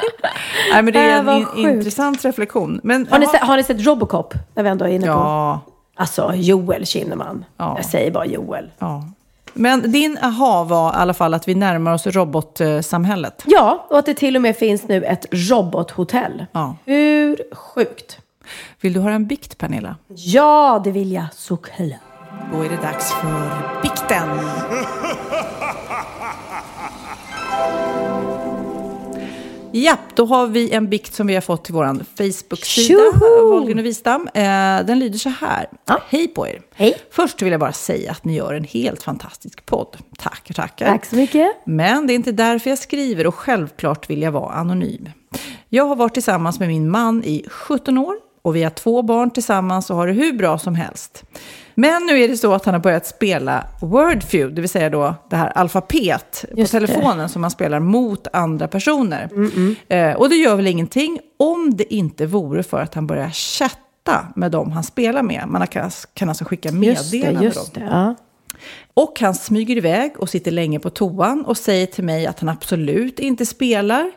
[0.72, 2.80] Nej, men det är Äh, en in, intressant reflektion.
[2.82, 4.34] Men, Har ni, sett, har ni sett Robocop?
[4.54, 5.12] När vi ändå är inne på...
[5.12, 5.60] Ja,
[5.98, 7.44] Alltså, Joel Kinnaman.
[7.56, 7.72] Ja.
[7.76, 8.70] Jag säger bara Joel.
[8.78, 9.04] ja.
[9.58, 13.42] Men din aha var i alla fall att vi närmar oss robotsamhället.
[13.46, 16.46] Ja, och att det till och med finns nu ett robothotell.
[16.52, 16.76] Ja.
[16.84, 18.18] Hur sjukt?
[18.80, 19.96] Vill du höra en bikt, Pernilla?
[20.08, 22.00] Ja, det vill jag såklart.
[22.52, 24.28] Då är det dags för bikten.
[29.84, 31.84] Ja, då har vi en bikt som vi har fått till vår
[32.16, 32.98] Facebook-sida!
[33.50, 34.28] Wahlgren och Wistam.
[34.34, 34.42] Eh,
[34.86, 35.66] den lyder så här.
[36.08, 36.60] Hej på er.
[36.74, 36.96] Hej.
[37.10, 39.96] Först vill jag bara säga att ni gör en helt fantastisk podd.
[40.18, 40.86] Tackar, tackar.
[40.86, 41.52] Tack så mycket.
[41.64, 45.08] Men det är inte därför jag skriver och självklart vill jag vara anonym.
[45.68, 49.30] Jag har varit tillsammans med min man i 17 år och vi har två barn
[49.30, 51.24] tillsammans och har det hur bra som helst.
[51.78, 55.14] Men nu är det så att han har börjat spela Wordfeud, det vill säga då
[55.30, 56.80] det här alfabet på Just det.
[56.80, 59.28] telefonen som man spelar mot andra personer.
[59.88, 64.26] Eh, och det gör väl ingenting om det inte vore för att han börjar chatta
[64.36, 65.44] med dem han spelar med.
[65.48, 67.42] Man kan, kan alltså skicka Just det, meddelanden.
[67.44, 68.14] just det.
[68.94, 72.48] Och han smyger iväg och sitter länge på toan och säger till mig att han
[72.48, 74.10] absolut inte spelar.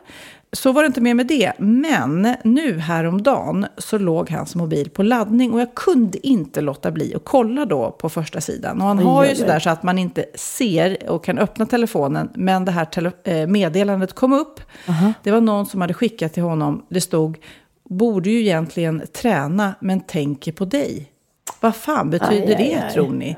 [0.52, 1.52] Så var det inte mer med det.
[1.58, 7.14] Men nu häromdagen så låg hans mobil på laddning och jag kunde inte låta bli
[7.14, 8.80] att kolla då på första sidan.
[8.80, 12.28] Och han har ju sådär så att man inte ser och kan öppna telefonen.
[12.34, 14.60] Men det här tele- eh, meddelandet kom upp.
[15.22, 16.86] Det var någon som hade skickat till honom.
[16.88, 17.36] Det stod,
[17.88, 21.10] borde ju egentligen träna men tänker på dig.
[21.60, 22.92] Vad fan betyder Aj, aj, det aj.
[22.92, 23.36] tror ni?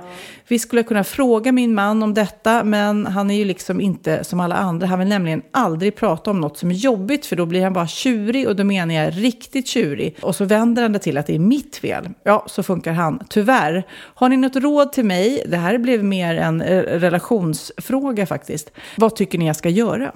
[0.48, 4.40] Vi skulle kunna fråga min man om detta, men han är ju liksom inte som
[4.40, 4.86] alla andra.
[4.86, 7.86] Han vill nämligen aldrig prata om något som är jobbigt, för då blir han bara
[7.86, 10.16] tjurig och då menar jag riktigt tjurig.
[10.22, 12.08] Och så vänder han det till att det är mitt fel.
[12.24, 13.24] Ja, så funkar han.
[13.28, 13.86] Tyvärr.
[13.92, 15.44] Har ni något råd till mig?
[15.48, 18.70] Det här blev mer en eh, relationsfråga faktiskt.
[18.96, 20.12] Vad tycker ni jag ska göra?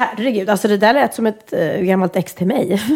[0.00, 2.82] Herregud, alltså det där lät som ett eh, gammalt ex till mig.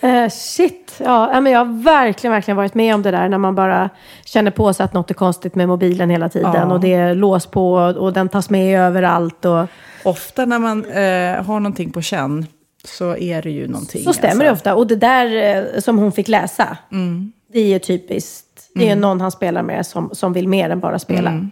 [0.00, 3.54] Eh, shit, ja, men jag har verkligen, verkligen varit med om det där när man
[3.54, 3.90] bara
[4.24, 6.72] känner på sig att något är konstigt med mobilen hela tiden Ja.
[6.72, 9.44] och det är lås på och, den tas med överallt.
[9.44, 9.66] Och,
[10.04, 12.46] Ofta när man eh, har någonting på känn
[12.84, 14.04] så är det ju någonting.
[14.04, 14.60] så stämmer det alltså.
[14.62, 14.74] ofta.
[14.74, 16.76] Och det där eh, som hon fick läsa,
[17.52, 18.46] det är ju typiskt.
[18.74, 21.46] Det är ju någon han spelar med som, som vill mer än bara spela.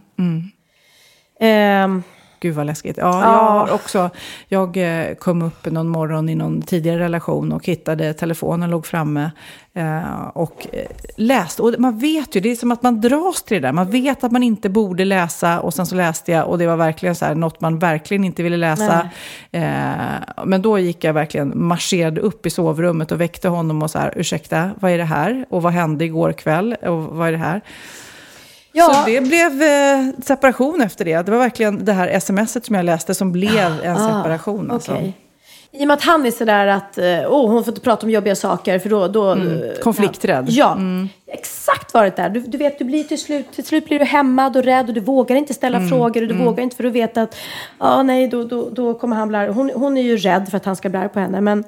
[1.40, 2.02] Ehm,
[2.40, 2.96] Gud vad läskigt.
[2.96, 4.10] Ja, jag har också,
[4.48, 9.30] jag eh, kom upp någon morgon i någon tidigare relation och hittade telefonen låg framme
[9.74, 10.86] eh, och eh,
[11.16, 11.62] läste.
[11.62, 13.72] Och man vet ju, det är som att man dras till det där.
[13.72, 16.76] Man vet att man inte borde läsa och sen så läste jag och det var
[16.76, 19.08] verkligen så här, något man verkligen inte ville läsa.
[19.52, 23.98] Eh, men då gick jag verkligen, marscherade upp i sovrummet och väckte honom och så
[23.98, 25.46] här, ursäkta, vad är det här?
[25.50, 26.76] Och vad hände igår kväll?
[26.82, 27.60] Och vad är det här?
[28.78, 28.94] Ja.
[28.94, 31.22] Så det blev eh, separation efter det.
[31.26, 34.70] Det var verkligen det här smset som jag läste som blev en separation.
[34.70, 34.92] Alltså.
[34.92, 35.12] Ah, Okej.
[35.70, 38.10] I och med att han är sådär att, eh, åh, hon får inte prata om
[38.10, 39.08] jobbiga saker för då...
[39.08, 39.62] då Mm.
[39.62, 40.46] eh, Konflikträdd.
[40.48, 40.78] Ja,
[41.26, 42.28] exakt varit där.
[42.28, 44.94] Du, du vet, du blir till slut, till slut blir du hämmad och rädd och
[44.94, 45.88] du vågar inte ställa Mm.
[45.88, 47.36] frågor och du vågar inte för du vet att,
[47.78, 50.64] ja nej, då, då, då kommer han bli hon, hon är ju rädd för att
[50.64, 51.40] han ska bli på henne.
[51.40, 51.64] Men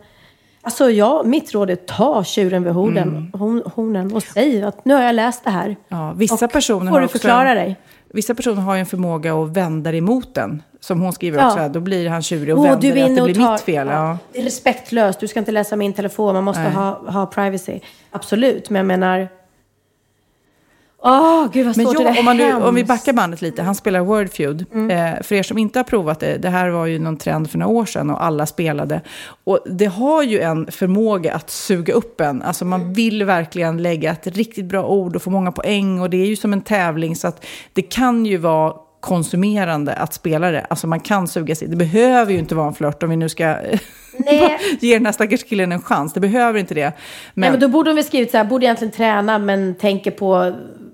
[0.62, 4.94] alltså ja, mitt råd är ta tjuren vid hornen, hon, hornen och säg att nu
[4.94, 5.64] har jag läst det här.
[5.64, 5.76] Mm.
[5.88, 7.76] Ja, vissa Och personer får du förklara en, dig.
[8.12, 10.62] Vissa personer har ju en förmåga att vända emot den.
[10.80, 11.46] Som hon skriver Ja.
[11.46, 13.61] också, här, då blir han tjurig och Åh, vänder du att det blir tar- mitt
[13.61, 13.86] fel.
[13.88, 14.18] Ja.
[14.32, 16.72] Det är respektlöst, du ska inte läsa min telefon, man måste Nej.
[16.72, 17.80] ha, ha privacy.
[18.11, 19.28] Absolut, men jag menar...
[21.03, 22.18] Åh, gud vad Men svårt jag, det är.
[22.18, 22.80] om, man nu, om vi.
[22.80, 22.86] Mm.
[22.86, 24.61] backar bandet lite, han spelar Wordfeud.
[24.90, 27.59] Eh, för er som inte har provat det, det här var ju någon trend för
[27.59, 29.01] några år sedan och alla spelade.
[29.44, 32.42] Och det har ju en förmåga att suga upp en.
[32.42, 32.92] Alltså man Mm.
[32.92, 36.01] vill verkligen lägga ett riktigt bra ord och få många poäng.
[36.01, 40.14] Och det är ju som en tävling så att det kan ju vara konsumerande att
[40.14, 40.66] spela det.
[40.70, 41.68] Alltså man kan suga sig.
[41.68, 43.44] Det behöver ju inte vara en flört om vi nu ska
[44.80, 46.12] ge den här stackars killen en chans.
[46.12, 46.80] Det behöver inte det.
[46.84, 46.92] Nej,
[47.34, 50.53] Men, men då borde hon väl skrivit så här, borde egentligen träna men tänker på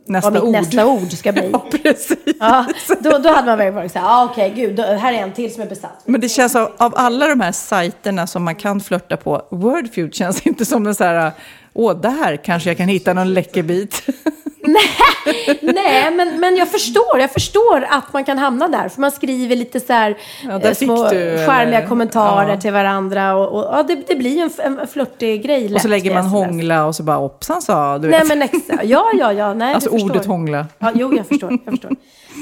[0.09, 0.53] Nästa vad mitt ord.
[0.53, 1.51] nästa ord ska bli.
[1.53, 2.19] ja, precis.
[2.41, 2.67] Ja,
[3.01, 5.33] då, då hade man väl varit så här, ah, okej gud, då, här är en
[5.33, 6.03] till som är besatt.
[6.05, 10.15] Men det känns av, av alla de här sajterna som man kan flörta på, Wordfeud
[10.15, 11.33] känns inte som en så här,
[11.77, 14.03] åh, där kanske jag kan hitta någon läcker bit.
[15.63, 17.19] Nej, men, men jag förstår.
[17.21, 18.89] Jag förstår att man kan hamna där.
[18.89, 20.17] För man skriver lite så här
[20.49, 21.87] Ja, eh, små du, charmiga eller?
[21.89, 22.61] kommentarer Ja.
[22.61, 23.35] till varandra.
[23.37, 26.27] Och, och, ja, det, det blir en, en flörtig grej och lätt så lägger man
[26.27, 28.29] hångla och så bara, hoppsan sa du Nej, vet.
[28.29, 28.85] men extra.
[28.85, 29.55] Ja, ja, ja.
[29.55, 30.11] Nej, Alltså förstår.
[30.11, 30.67] ordet hångla.
[30.79, 31.51] Ja, jo, jag förstår.
[31.65, 31.91] Jag förstår.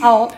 [0.03, 0.31] Ja.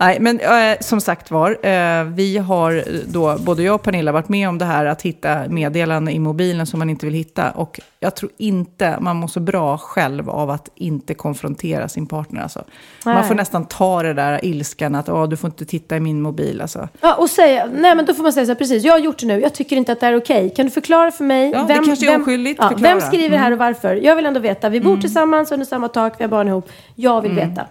[0.00, 4.28] Nej, men eh, som sagt var, eh, vi har då, både jag och Pernilla, varit
[4.28, 7.50] med om det här att hitta meddelanden i mobilen som man inte vill hitta.
[7.50, 12.42] Och jag tror inte man mår så bra själv av att inte konfrontera sin partner.
[12.42, 12.64] Alltså.
[13.04, 16.22] Man får nästan ta det där ilskan att "Åh, du får inte titta i min
[16.22, 16.60] mobil.
[16.60, 16.88] Alltså.
[17.00, 19.18] Ja, och säga, nej men då får man säga så här, precis, jag har gjort
[19.18, 20.52] det nu, jag tycker inte att det är okej.
[20.56, 21.50] Kan du förklara för mig?
[21.50, 22.68] Ja, det kanske är vem, oskyldigt, ja.
[22.68, 22.82] Mm.
[22.82, 23.94] vem skriver det här och varför?
[23.94, 24.68] Jag vill ändå veta.
[24.68, 26.68] Vi bor tillsammans under samma tak, vi har barn ihop.
[26.94, 27.48] Jag vill Mm.
[27.48, 27.66] veta.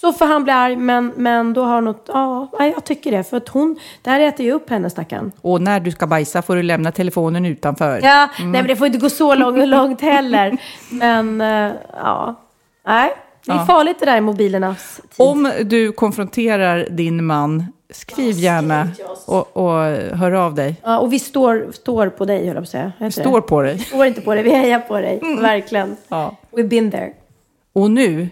[0.00, 3.24] Så får han bli arg, men, men då har något, ja, jag tycker det.
[3.24, 5.32] För att hon, det här äter ju upp henne stackarn.
[5.40, 8.00] Och när du ska bajsa får du lämna telefonen utanför.
[8.02, 10.56] Ja, nej men det får inte gå så långt, långt heller.
[10.90, 11.72] Men, eh,
[12.02, 12.34] ja.
[12.86, 13.10] Nej,
[13.44, 13.66] det är Ja.
[13.66, 15.26] farligt det där i mobilernas tid.
[15.26, 18.88] Om du konfronterar din man, skriv gärna
[19.26, 19.72] och, och
[20.18, 20.76] hör av dig.
[20.82, 22.92] Ja, och vi står, står på dig, höll jag på att säga.
[22.98, 23.78] Vi står på dig.
[23.78, 25.20] Står inte på dig, vi hejar på dig.
[25.40, 25.96] Verkligen.
[26.08, 26.36] Ja.
[26.50, 27.12] We've been there.
[27.72, 28.28] Och nu,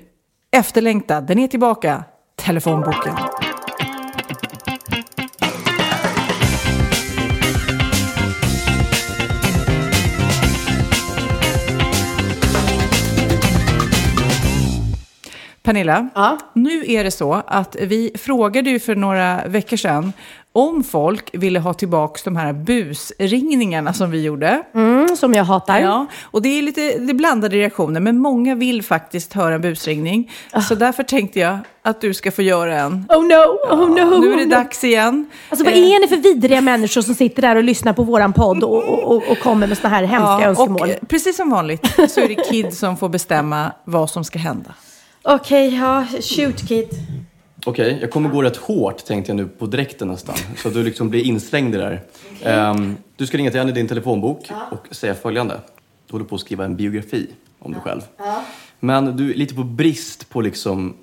[0.57, 2.05] efterlängtad, den är tillbaka,
[2.37, 3.15] telefonboken.
[15.63, 16.39] Pernilla, Ja.
[16.55, 20.13] nu är det så att vi frågade ju för några veckor sedan
[20.57, 24.63] om folk ville ha tillbaka de här busringningarna som vi gjorde.
[24.75, 25.81] Mm, som jag hatar.
[25.81, 29.61] Ja, och det är lite det är blandade reaktioner, men många vill faktiskt höra en
[29.61, 30.33] busringning.
[30.69, 33.07] Så därför tänkte jag att du ska få göra en.
[33.09, 34.21] Oh no, oh no.
[34.21, 35.31] Nu är det oh dags igen.
[35.49, 38.33] Alltså vad Eh, är ni för vidriga människor som sitter där och lyssnar på våran
[38.33, 40.91] podd och, och, och, kommer med såna här hemska ja, önskemål?
[41.03, 44.75] och precis som vanligt så är det Kid som får bestämma vad som ska hända.
[45.23, 46.89] Okej, ja, shoot kid.
[47.69, 50.37] Okej, jag kommer gå rätt hårt tänkte jag nu på dräkten nästan.
[50.57, 52.03] Så att du liksom blir inslängd i det där.
[52.43, 55.61] Ehm, du ska ringa till henne i din telefonbok och säga följande.
[56.07, 57.27] Du håller på att skriva en biografi
[57.59, 58.01] om dig själv.
[58.81, 60.97] Men du är lite på brist på liksom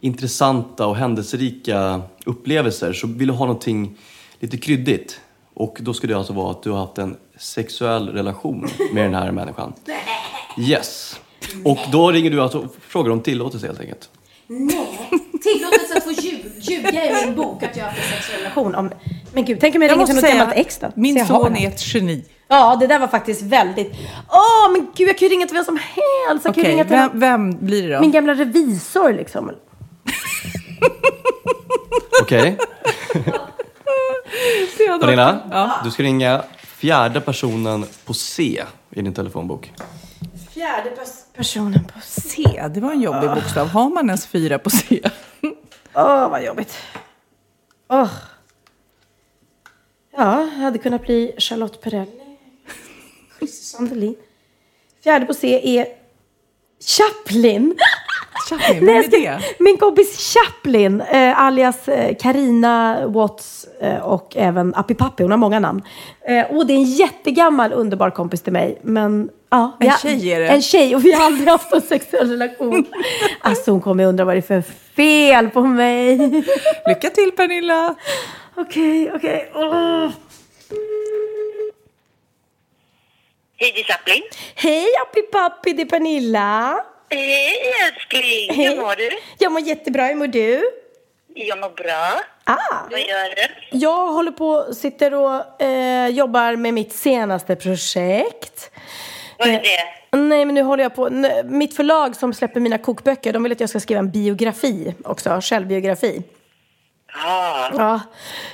[0.00, 3.96] intressanta och händelserika upplevelser så vill du ha någonting
[4.40, 5.20] lite kryddigt.
[5.54, 9.14] Och då ska det alltså vara att du har haft en sexuell relation med den
[9.14, 9.72] här människan.
[10.58, 11.20] Yes.
[11.64, 14.10] Och då ringer du alltså och frågar om tillåtelse helt enkelt.
[14.50, 14.87] Nej,
[15.54, 18.74] tillåtelse att få lju- ljuga i min bok att jag har haft en sexuell relation.
[18.74, 18.90] Om...
[19.32, 20.90] Men gud, tänk om jag Jag ringer till måste något säga, gammalt ex då?
[20.94, 22.24] min son är ett geni.
[22.48, 23.92] Ja, det där var faktiskt väldigt...
[24.30, 25.78] Åh, men gud, jag kan ju ringa till vem som
[26.28, 26.46] helst.
[26.46, 28.00] Okej, till vem, vem blir det då?
[28.00, 29.50] min gamla revisor liksom.
[32.22, 32.56] Okej?
[35.00, 35.70] Pernilla, Ja.
[35.84, 39.72] du ska ringa fjärde personen på C i din telefonbok.
[40.58, 42.00] Fjärde pers- personen på...
[42.02, 42.42] C,
[42.74, 43.68] det var en jobbig bokstav.
[43.68, 45.00] Har man ens fyra på C?
[45.94, 46.74] Åh, vad jobbigt.
[47.88, 48.08] Åh.
[50.16, 52.38] Ja, det hade kunnat bli Charlotte Perrelli.
[53.48, 54.14] Sandelin.
[55.04, 55.86] Fjärde på C är
[56.98, 57.78] Chaplin.
[58.48, 59.40] Chaplin, vem är jag det?
[59.58, 65.38] Min kompis Chaplin, eh, alias eh, Carina Watts eh, och även Appi Pappi, hon har
[65.38, 65.82] många namn.
[66.28, 68.78] Eh, och det är en jättegammal underbar kompis till mig.
[68.82, 70.46] Men, ja, En har- tjej är det.
[70.48, 72.86] En tjej och vi har aldrig haft en sexuell relation.
[73.40, 74.62] Alltså hon kommer undra vad det är för
[74.96, 76.16] fel på mig.
[76.86, 77.94] Lycka till Pernilla!
[78.56, 79.50] Okej, okej.
[83.56, 84.22] Hej, det är Chaplin.
[84.54, 86.80] Hej Appi Pappi, det är Pernilla.
[87.10, 87.52] Hej
[87.86, 88.68] älskling, Hej.
[88.68, 89.10] hur mår du?
[89.38, 90.62] Jag mår jättebra, hur mår du?
[91.34, 92.20] Jag mår bra.
[92.44, 92.56] Ah.
[92.90, 93.78] Vad gör du?
[93.78, 98.70] Jag håller på, sitter och eh, jobbar med mitt senaste projekt.
[99.38, 99.60] Vad är Eh,
[100.10, 100.16] det?
[100.18, 101.10] Nej, men nu håller jag på.
[101.44, 105.40] Mitt förlag som släpper mina kokböcker, de vill att jag ska skriva en biografi också,
[105.42, 106.22] självbiografi.
[107.26, 108.00] Ah, Ja,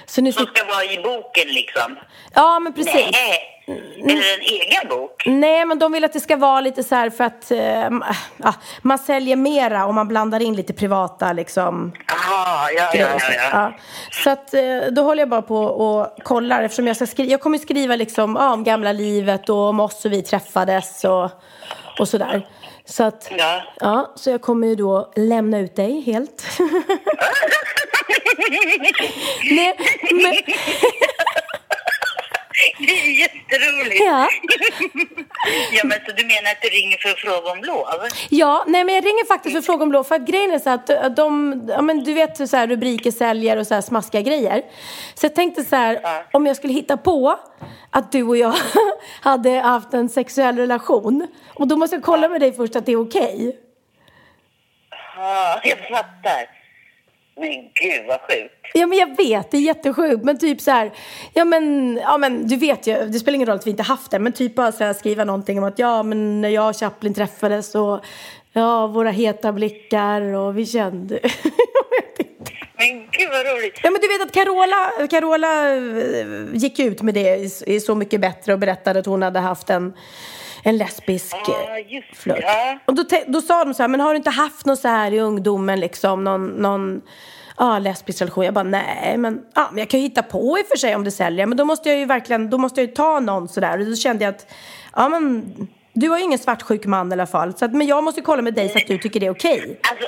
[0.06, 1.96] så nu som ska vara i boken liksom?
[2.34, 2.94] Ja, men precis.
[2.94, 5.22] Nej, det en egen bok?
[5.26, 7.52] Nej, men de vill att det ska vara lite så här för att
[8.42, 11.92] ja, man säljer mera om man blandar in lite privata liksom.
[12.06, 13.50] Ah, ja, ja, ja, ja.
[13.52, 13.72] Ja.
[14.10, 17.30] Så att eh, då håller jag bara på och kollar eftersom jag ska skriva.
[17.30, 21.30] Jag kommer skriva liksom ja, om gamla livet och om oss och vi träffades och,
[21.98, 22.46] och sådär.
[22.86, 23.62] Så att, Ja.
[23.80, 26.44] ja, så jag kommer ju då lämna ut dig helt.
[29.50, 29.76] Nej,
[30.12, 30.34] men,
[32.78, 34.04] Det är jätteroligt.
[34.04, 34.28] Ja.
[35.72, 37.86] ja, men så du menar att du ringer för att fråga om lov?
[38.30, 40.04] Ja, nej men jag ringer faktiskt för att fråga om lov.
[40.04, 43.10] För att grejen är så att att de, ja men du vet så här rubriker
[43.10, 44.62] säljer och så här smaskiga grejer.
[45.14, 47.38] Så jag tänkte så här, om jag skulle hitta på
[47.90, 48.54] att du och jag
[49.20, 51.26] hade haft en sexuell relation.
[51.54, 53.60] Och då måste jag kolla med dig först att det är okej.
[55.16, 56.63] Ja, jag fattar.
[57.36, 58.54] Men gud vad sjukt.
[58.74, 60.24] Ja men jag vet, det är jättesjukt.
[60.24, 60.92] Men typ så här,
[61.32, 64.10] ja men, ja men du vet ju, det spelar ingen roll att vi inte haft
[64.10, 64.18] det.
[64.18, 67.14] Men typ bara så här, skriva någonting om att ja men när jag och Chaplin
[67.14, 68.00] träffades och
[68.52, 71.20] ja våra heta blickar och vi kände.
[72.76, 73.80] Men gud vad roligt.
[73.82, 77.94] Ja men du vet att Carola, Carola eh, gick ut med det i, i Så
[77.94, 79.92] mycket bättre och berättade att hon hade haft en,
[80.66, 82.16] en lesbisk det.
[82.16, 82.38] flört.
[82.42, 82.78] Ja.
[82.84, 85.12] Och då, då sa de så här, men har du inte haft något så här
[85.12, 87.02] i ungdomen liksom, någon, någon
[87.58, 88.44] ja, lesbisk relation?
[88.44, 90.94] Jag bara, nej, men, ja, men jag kan ju hitta på i och för sig
[90.94, 93.48] om det säljer, men då måste jag ju verkligen, då måste jag ju ta någon
[93.48, 93.78] sådär.
[93.78, 94.52] Och då kände jag att,
[94.92, 95.54] ja men,
[95.92, 98.42] du har ju ingen svartsjuk man i alla fall, så att, men jag måste kolla
[98.42, 99.80] med dig så att du tycker det är okej.
[99.90, 100.06] Alltså,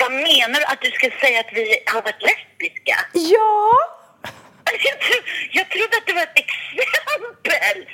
[0.00, 0.64] vad menar du?
[0.64, 2.94] Att du ska säga att vi har varit lesbiska?
[3.12, 3.72] Ja!
[4.84, 5.16] Jag, tro,
[5.52, 7.86] jag trodde att det var ett exempel.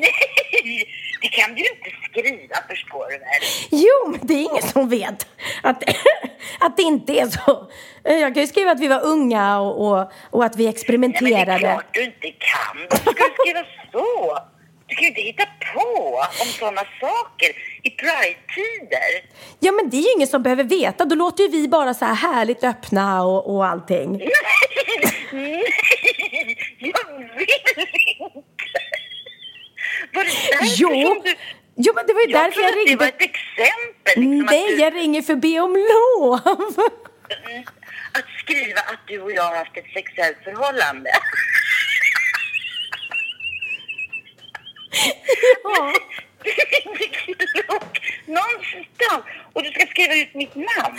[0.00, 0.88] Nej,
[1.22, 3.40] det kan du ju inte skriva, förstår du väl?
[3.70, 5.26] Jo, men det är ingen som vet
[5.62, 5.82] att,
[6.60, 7.70] att det inte är så.
[8.02, 10.66] Jag kan ju skriva att vi var unga och, och, och att vi Nej, men
[10.66, 11.58] det är experimenterade.
[11.58, 12.76] klart du inte kan.
[12.90, 14.38] Varför ska du skriva så?
[14.86, 17.50] Du kan ju inte hitta på om sådana saker
[17.84, 19.24] i Pride-tider.
[19.60, 21.04] Ja, men det är ju ingen som behöver veta.
[21.04, 24.12] Då låter ju vi bara så här härligt öppna och, och allting.
[25.32, 25.64] Nej, nej,
[26.78, 27.86] jag vill inte.
[30.14, 31.34] Var det därför Jo, som du...
[31.76, 33.24] jo men det var ju Jag därför jag trodde att det var ringde.
[33.24, 34.22] ett exempel.
[34.22, 36.34] Liksom, Nej, du, jag ringer för att be om lov.
[38.12, 41.10] att skriva att du och jag har haft ett sexuellt förhållande.
[49.94, 50.98] skriva ut mitt namn?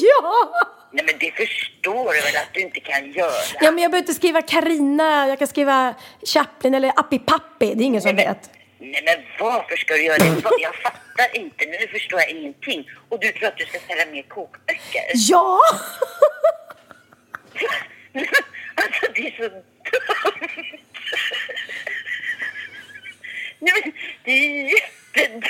[0.00, 0.52] Ja!
[0.92, 3.32] Nej men det förstår du väl att du inte kan göra?
[3.60, 5.94] Ja, men jag behöver inte skriva Karina, jag kan skriva
[6.26, 7.74] Chaplin eller Appi Pappi.
[7.74, 8.50] Det är ingen som vet.
[8.78, 10.42] Nej men varför ska du göra det?
[10.60, 12.90] Jag fattar inte, nu förstår jag ingenting.
[13.08, 15.02] Och du tror att du ska sälja mer kokböcker?
[15.14, 15.60] Ja!
[18.78, 19.64] Alltså det är så dumt.
[23.58, 23.92] Nej men
[24.24, 24.70] det är
[25.16, 25.44] jättedumt.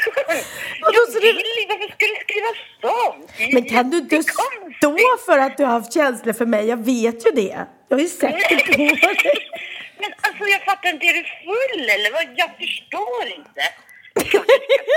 [0.81, 2.47] Jag vill, varför ska du skriva
[2.81, 3.33] sånt?
[3.39, 4.23] Det Men kan du inte
[4.79, 4.97] stå
[5.27, 6.67] för att du har haft känslor för mig?
[6.67, 7.67] Jag vet ju det.
[7.89, 9.49] Jag har ju sett det på dig.
[10.01, 12.23] Men alltså jag fattar inte, är du full eller vad?
[12.37, 13.63] Jag förstår inte.
[14.15, 14.43] Det du ska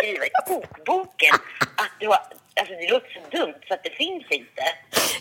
[0.03, 1.33] skriva i kokboken
[1.75, 2.19] att du har...
[2.59, 4.63] Alltså det låter så dumt så att det finns inte.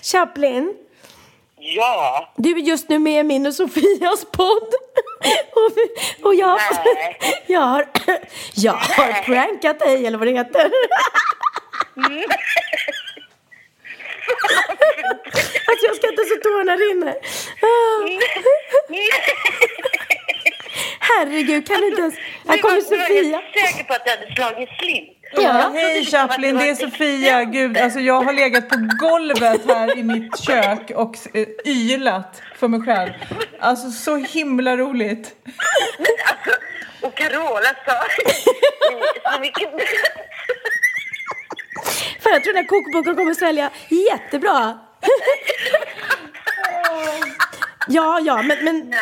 [0.03, 0.75] Chaplin,
[1.61, 2.33] Ja.
[2.37, 4.75] du är just nu med i min och Sofias podd.
[5.53, 7.19] Och, vi- och jag, Nej.
[7.47, 7.87] jag, har,
[8.55, 10.71] jag har prankat dig, eller vad det heter.
[15.71, 17.15] Att jag ska inte så tårarna rinner.
[17.63, 18.09] Ah.
[21.01, 22.15] Herregud, kan du inte ens...
[22.49, 23.23] Här kommer Jag Sofia.
[23.41, 25.18] helt säker på att du hade slagit slint.
[25.31, 27.45] Ja, hej Chaplin, det är Sofia.
[27.45, 32.69] Gud, alltså jag har legat på golvet här i mitt kök och eh, ylat för
[32.69, 33.13] mig själv.
[33.61, 35.35] Alltså så himla roligt.
[37.01, 38.05] Och Carola sa
[39.35, 39.69] så mycket
[42.21, 44.79] Fan, jag tror den här kokboken kommer att sälja jättebra.
[47.91, 48.65] Ja, ja, men...
[48.65, 48.95] men...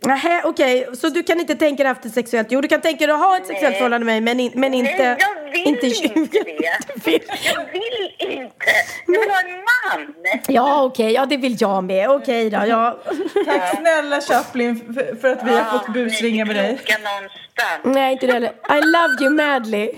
[0.00, 0.88] Nähä, okej.
[0.94, 2.48] Så du kan inte tänka dig haft ett sexuellt...
[2.50, 4.74] Jo, du kan tänka dig att ha ett sexuellt förhållande med mig, men, in, men
[4.74, 5.02] inte...
[5.02, 6.10] Nej, jag vill inte inte, 20.
[7.04, 7.20] det.
[7.54, 8.66] Jag vill inte.
[9.06, 10.14] Jag vill ha en man.
[10.46, 11.12] Ja, okej.
[11.12, 12.10] Ja, det vill jag med.
[12.10, 12.62] Okej då.
[12.66, 12.98] Ja.
[13.46, 16.68] Tack snälla Chaplin för, för att vi har fått busringa med dig.
[16.68, 17.30] Någonstans.
[17.84, 18.50] Nej, inte det heller.
[18.50, 19.90] I love you madly.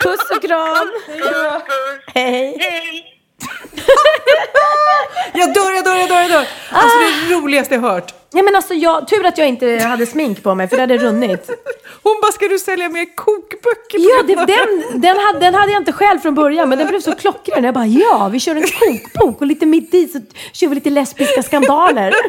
[0.00, 0.92] Puss och kram.
[2.14, 2.56] Hej.
[2.60, 3.14] Hej.
[5.34, 6.46] Jag dör, jag dör, jag dör, jag dör.
[6.70, 8.14] Alltså det är det roligaste jag hört.
[8.32, 10.98] Ja, men alltså, jag, tur att jag inte hade smink på mig, för det hade
[10.98, 11.50] runnit.
[12.02, 13.98] Hon bara, ska du sälja mer kokböcker?
[13.98, 17.00] Ja, det, den, den, hade, den hade jag inte själv från början, men den blev
[17.00, 17.64] så klockren.
[17.64, 20.20] Jag bara, ja, vi kör en kokbok och lite mitt i så
[20.52, 22.12] kör vi lite lesbiska skandaler.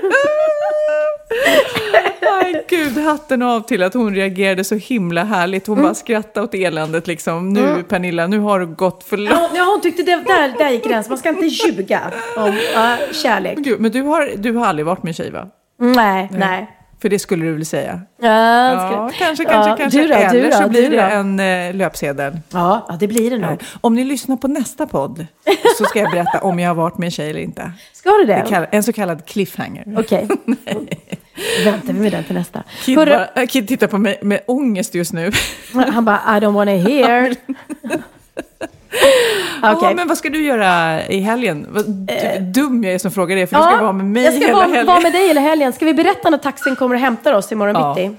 [2.41, 5.68] Aj, gud, hatten av till att hon reagerade så himla härligt.
[5.68, 7.54] Hon bara skrattade åt eländet liksom.
[7.54, 7.84] Nu Mm.
[7.84, 9.52] Pernilla, nu har du gått för långt.
[9.56, 11.12] Ja, hon tyckte det, där, där gick gränsen.
[11.12, 12.02] Man ska inte ljuga
[12.38, 13.58] om ja, kärlek.
[13.58, 15.47] Gud, men du har, du har aldrig varit med en tjej va?
[15.80, 16.75] Nej, nej.
[17.01, 18.01] För det skulle du väl säga?
[18.21, 19.99] Ja, Ja, ska- kanske, ja, kanske, kanske.
[20.01, 22.39] Du då, Eller du då, så blir det en eh, löpsedel.
[22.51, 23.63] Ja, det blir det nog.
[23.82, 25.27] Om ni lyssnar på nästa podd
[25.77, 27.71] så ska jag berätta om jag har varit med en tjej eller inte.
[27.93, 28.45] Ska du det?
[28.49, 29.84] Det En så kallad cliffhanger.
[29.97, 30.27] Okej.
[31.65, 32.63] Väntar vi med den till nästa.
[32.86, 35.32] Kid, Hörru, bara, Kid tittar på mig med ångest just nu.
[35.73, 37.36] han bara, I don't wanna hear.
[39.62, 39.96] Ja, Okej.
[39.96, 41.68] men vad ska du göra i helgen?
[41.70, 44.34] Vad d- dum jag är som frågar det, för du ska vara med mig jag
[44.34, 44.86] ska hela vara, helgen.
[44.86, 45.74] vara med dig hela helgen.
[45.74, 47.94] Ska vi berätta när taxin kommer och hämtar oss imorgon Ja.
[47.96, 48.16] bitti?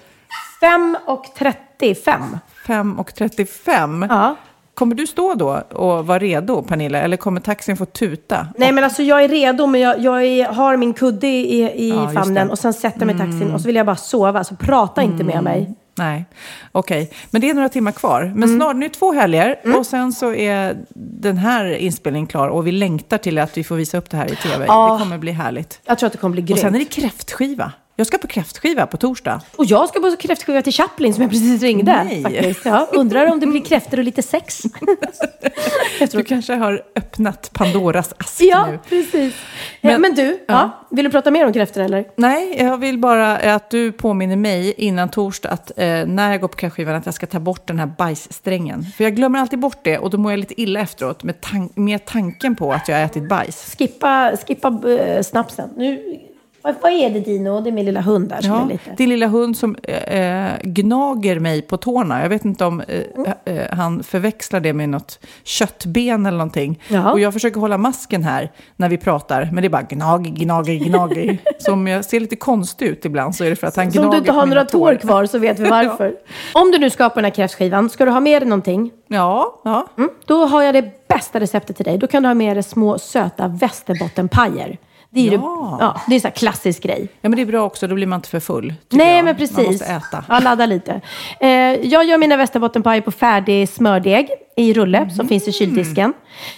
[0.61, 2.23] 5 och 35.
[2.67, 4.07] 5 och 35.
[4.11, 4.37] Ja.
[4.75, 6.99] Kommer du stå då och vara redo, Pernilla?
[6.99, 8.47] Eller kommer taxin få tuta?
[8.57, 11.89] Nej men alltså jag är redo men jag, jag är, har min kudde i, i
[11.91, 12.37] Ja, famnen.
[12.37, 12.51] Mm.
[12.51, 14.45] och sen sätter jag mig i taxin och så vill jag bara sova.
[14.45, 15.75] Så prata inte med mig.
[16.01, 16.25] Nej,
[16.73, 17.11] okej.
[17.31, 18.23] Men det är några timmar kvar.
[18.23, 18.41] Mm.
[18.41, 22.49] Men snart, nu är det två helger och sen så är den här inspelningen klar
[22.49, 24.65] och vi längtar till att vi får visa upp det här i tv.
[24.69, 24.93] Ja.
[24.93, 25.81] Det kommer bli härligt.
[25.85, 26.59] Jag tror att det kommer bli grymt.
[26.59, 27.73] Och sen är det kräftskiva.
[28.01, 29.41] Jag ska på kräftskiva på torsdag.
[29.57, 32.05] Och jag ska på kräftskiva till Chaplin som jag precis ringde.
[32.05, 32.23] Nej.
[32.23, 32.65] Faktiskt.
[32.65, 34.63] Ja, undrar om det blir kräftor och lite sex.
[36.13, 38.79] Du kanske har öppnat Pandoras ask ja, nu.
[38.89, 39.35] precis.
[39.81, 40.39] Men- Men, men du, ja.
[40.49, 40.87] Ja.
[40.91, 42.05] vill du prata mer om kräftor eller?
[42.17, 46.49] Nej, jag vill bara att du påminner mig innan torsdag att eh, när jag går
[46.49, 48.85] på kräftskivan att jag ska ta bort den här bajssträngen.
[48.97, 51.71] För jag glömmer alltid bort det och då mår jag lite illa efteråt med, tan-
[51.75, 53.75] med tanken på att jag har ätit bajs.
[53.79, 55.71] Skippa, skippa eh, snapsen.
[55.77, 56.17] Nu,
[56.63, 57.61] vad, vad är det Dino?
[57.61, 58.91] Det är min lilla hund där som Ja, är lite...
[58.97, 62.23] din lilla hund som eh, gnager mig på tårna.
[62.23, 66.83] Jag vet inte om eh, eh, han förväxlar det med något köttben eller någonting.
[66.89, 67.13] Jaha.
[67.13, 70.75] Och jag försöker hålla masken här när vi pratar, men det är bara gnager, gnager,
[70.75, 71.39] gnager.
[71.59, 74.05] så om jag ser lite konstig ut ibland så är det för att han gnager
[74.07, 76.15] om du inte på har mina några tår kvar så vet vi varför.
[76.53, 78.91] Om du nu ska på den här kräftskivan, ska du ha med dig någonting?
[79.09, 79.87] Ja, ja.
[79.99, 81.99] Mm, då har jag det bästa receptet till dig.
[81.99, 84.79] Då kan du ha med dig små söta västerbottenpajer.
[85.13, 85.77] Det är Ja.
[85.79, 87.09] det, ja, det är en klassisk grej.
[87.21, 88.75] Ja, men det är bra också, då blir man inte för full.
[88.91, 89.25] Nej, jag.
[89.25, 89.57] men precis.
[89.57, 90.25] Man måste äta.
[90.29, 91.01] Ja, ladda lite.
[91.41, 91.49] Eh,
[91.87, 96.13] jag gör mina västerbottenpajer på färdig smördeg i rulle som finns i kyldisken.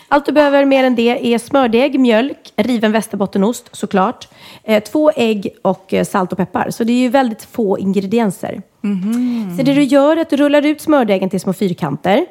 [0.09, 4.29] Allt du behöver mer än det är smördeg, mjölk, riven västerbottenost såklart,
[4.65, 6.71] eh, två ägg och eh, salt och peppar.
[6.71, 8.63] Så det är ju väldigt få ingredienser.
[9.59, 12.27] Så det du gör är att du rullar ut smördegen till små fyrkanter.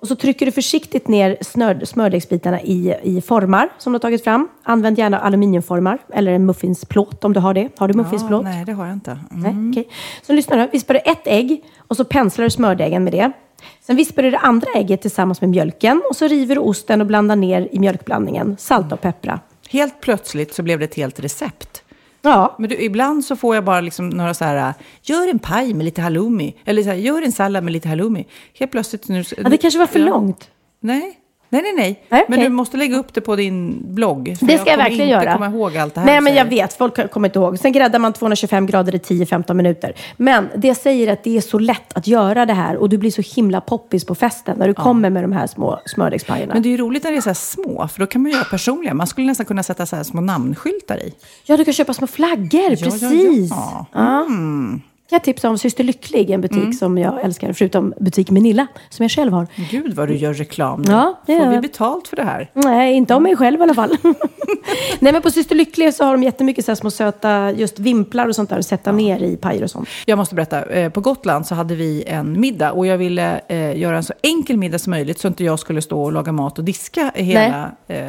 [0.00, 4.24] Och så trycker du försiktigt ner snör, smördegsbitarna i, i formar som du har tagit
[4.24, 4.48] fram.
[4.62, 7.68] Använd gärna aluminiumformar eller en muffinsplåt om du har det.
[7.76, 8.44] Har du muffinsplåt?
[8.44, 9.10] Ja, nej, det har jag inte.
[9.10, 9.42] Mm.
[9.42, 9.92] Nej, okej.
[10.22, 10.68] Så lyssna nu.
[10.72, 13.32] Vispar du ett ägg och så penslar du smördegen med det.
[13.80, 17.06] Sen vispar du det andra ägget tillsammans med mjölken och så river du osten och
[17.06, 18.56] blandar ner i mjölkblandningen.
[18.58, 19.40] Salta och peppra.
[19.70, 21.82] Helt plötsligt så blev det ett helt recept.
[22.22, 22.56] Ja.
[22.58, 25.84] Men du, ibland så får jag bara liksom några så här, gör en paj med
[25.84, 26.56] lite halloumi.
[26.64, 28.26] Eller så här, gör en sallad med lite halloumi.
[28.58, 29.24] Helt plötsligt nu...
[29.36, 30.50] Ja, det kanske var för långt.
[30.80, 31.19] Nej.
[31.52, 32.04] Nej, nej, nej.
[32.08, 34.24] Nej, Men du måste lägga upp det på din blogg.
[34.24, 35.32] Det ska jag, kommer verkligen inte göra.
[35.32, 36.72] komma ihåg allt det här Nej, men jag vet.
[36.72, 37.58] Folk kommer inte ihåg.
[37.58, 39.94] Sen gräddar man 225 grader i 10-15 minuter.
[40.16, 43.10] Men det säger att det är så lätt att göra det här och du blir
[43.10, 46.54] så himla poppis på festen när du kommer med de här små smördegspajerna.
[46.54, 48.32] Men det är ju roligt när det är så här små, för då kan man
[48.32, 48.94] göra personliga.
[48.94, 51.14] Man skulle nästan kunna sätta så här små namnskyltar i.
[51.44, 52.70] Ja, du kan köpa små flaggor.
[52.70, 53.50] ja, precis.
[53.50, 53.86] ja.
[53.92, 54.26] Ja.
[54.26, 54.82] Kan
[55.16, 56.72] jag tipsa om Syster Lycklig, en butik Mm.
[56.72, 57.52] som jag älskar.
[57.52, 59.46] Förutom butik Menilla, som jag själv har.
[59.70, 60.92] Gud vad du gör reklam nu.
[60.92, 62.50] Ja, Får gör vi betalt för det här?
[62.54, 63.96] Nej, inte av mig själv i alla fall.
[65.00, 68.28] Nej, men på Syster Lycklig så har de jättemycket så här små söta just vimplar
[68.28, 69.88] och sånt där att sätta ner i pajer och sånt.
[70.06, 73.78] Jag måste berätta, eh, på Gotland så hade vi en middag och jag ville eh,
[73.78, 76.58] göra en så enkel middag som möjligt så inte jag skulle stå och laga mat
[76.58, 78.08] och diska hela eh,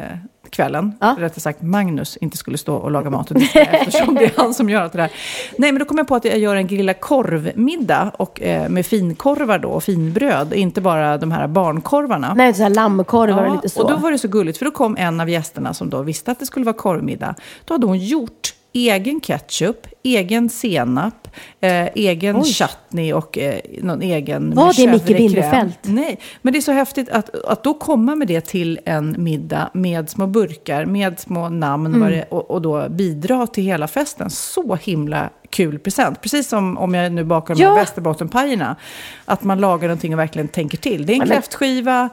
[0.52, 0.94] kvällen.
[1.18, 4.54] Rättare sagt Magnus inte skulle stå och laga mat och diska eftersom det är han
[4.54, 5.10] som gör allt det där.
[5.58, 8.86] Nej, men då kom jag på att jag gör en grilla korvmiddag och, eh, med
[8.86, 12.34] finkorvar då och finbröd, inte bara de här barnkorvarna.
[12.34, 13.82] Nej, så här lammkorvar och lite så.
[13.82, 16.30] Och då var det så gulligt, för då kom en av gästerna som då visste
[16.30, 17.34] att det skulle vara korvmiddag.
[17.64, 21.28] Då hade hon gjort egen ketchup, egen senap,
[21.60, 22.44] eh, egen Oj.
[22.44, 25.06] chutney och eh, någon egen Var det Micke.
[25.16, 25.72] Bindefeld?
[25.82, 29.70] Nej, men det är så häftigt att, att då komma med det till en middag
[29.74, 32.10] med små burkar, med små namn Mm.
[32.10, 34.30] det, och, och då bidra till hela festen.
[34.30, 36.20] Så himla kul present.
[36.22, 37.68] Precis som om jag nu bakar de Ja.
[37.68, 38.76] här västerbottenpajerna.
[39.24, 41.06] Att man lagar någonting och verkligen tänker till.
[41.06, 42.08] Det är en kräftskiva,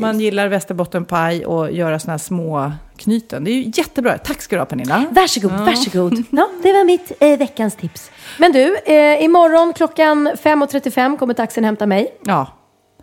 [0.00, 2.72] man gillar västerbottenpaj och göra såna här små
[3.04, 3.44] knyten.
[3.44, 4.18] Det är ju jättebra.
[4.18, 5.04] Tack ska du ha Pernilla.
[5.10, 5.64] Varsågod, Ja.
[5.64, 6.22] varsågod.
[6.30, 8.10] Ja, det var mitt eh, veckans tips.
[8.38, 12.14] Men du, eh, imorgon klockan 5.35 kommer taxin hämta mig.
[12.24, 12.46] Ja,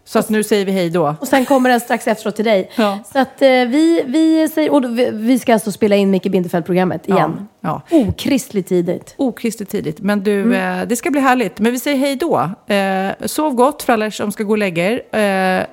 [0.06, 1.15] så att nu säger vi hej då.
[1.19, 2.72] Och sen kommer den strax efteråt till dig.
[2.76, 2.99] Ja.
[3.14, 7.07] Så att eh, vi, vi säger, och vi, vi ska alltså spela in Micke Bindefeld-programmet
[7.10, 7.48] igen.
[7.61, 7.82] Ja.
[7.91, 9.14] Okristligt tidigt.
[9.18, 9.99] Okristligt tidigt.
[9.99, 10.80] Men du, Mm.
[10.82, 11.60] eh, det ska bli härligt.
[11.60, 12.49] Men vi säger hej då.
[12.76, 15.15] Eh, sov gott för alla er som ska gå och lägga er.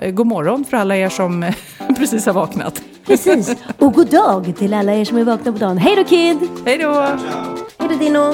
[0.01, 1.53] Eh, god morgon för alla er som eh,
[1.97, 2.81] precis har vaknat.
[3.07, 3.55] Precis.
[3.79, 5.77] Och god dag till alla er som är vakna på dagen.
[5.77, 6.37] Hej då Kid!
[6.65, 6.93] Hej då!
[7.79, 8.33] Hej då Dino!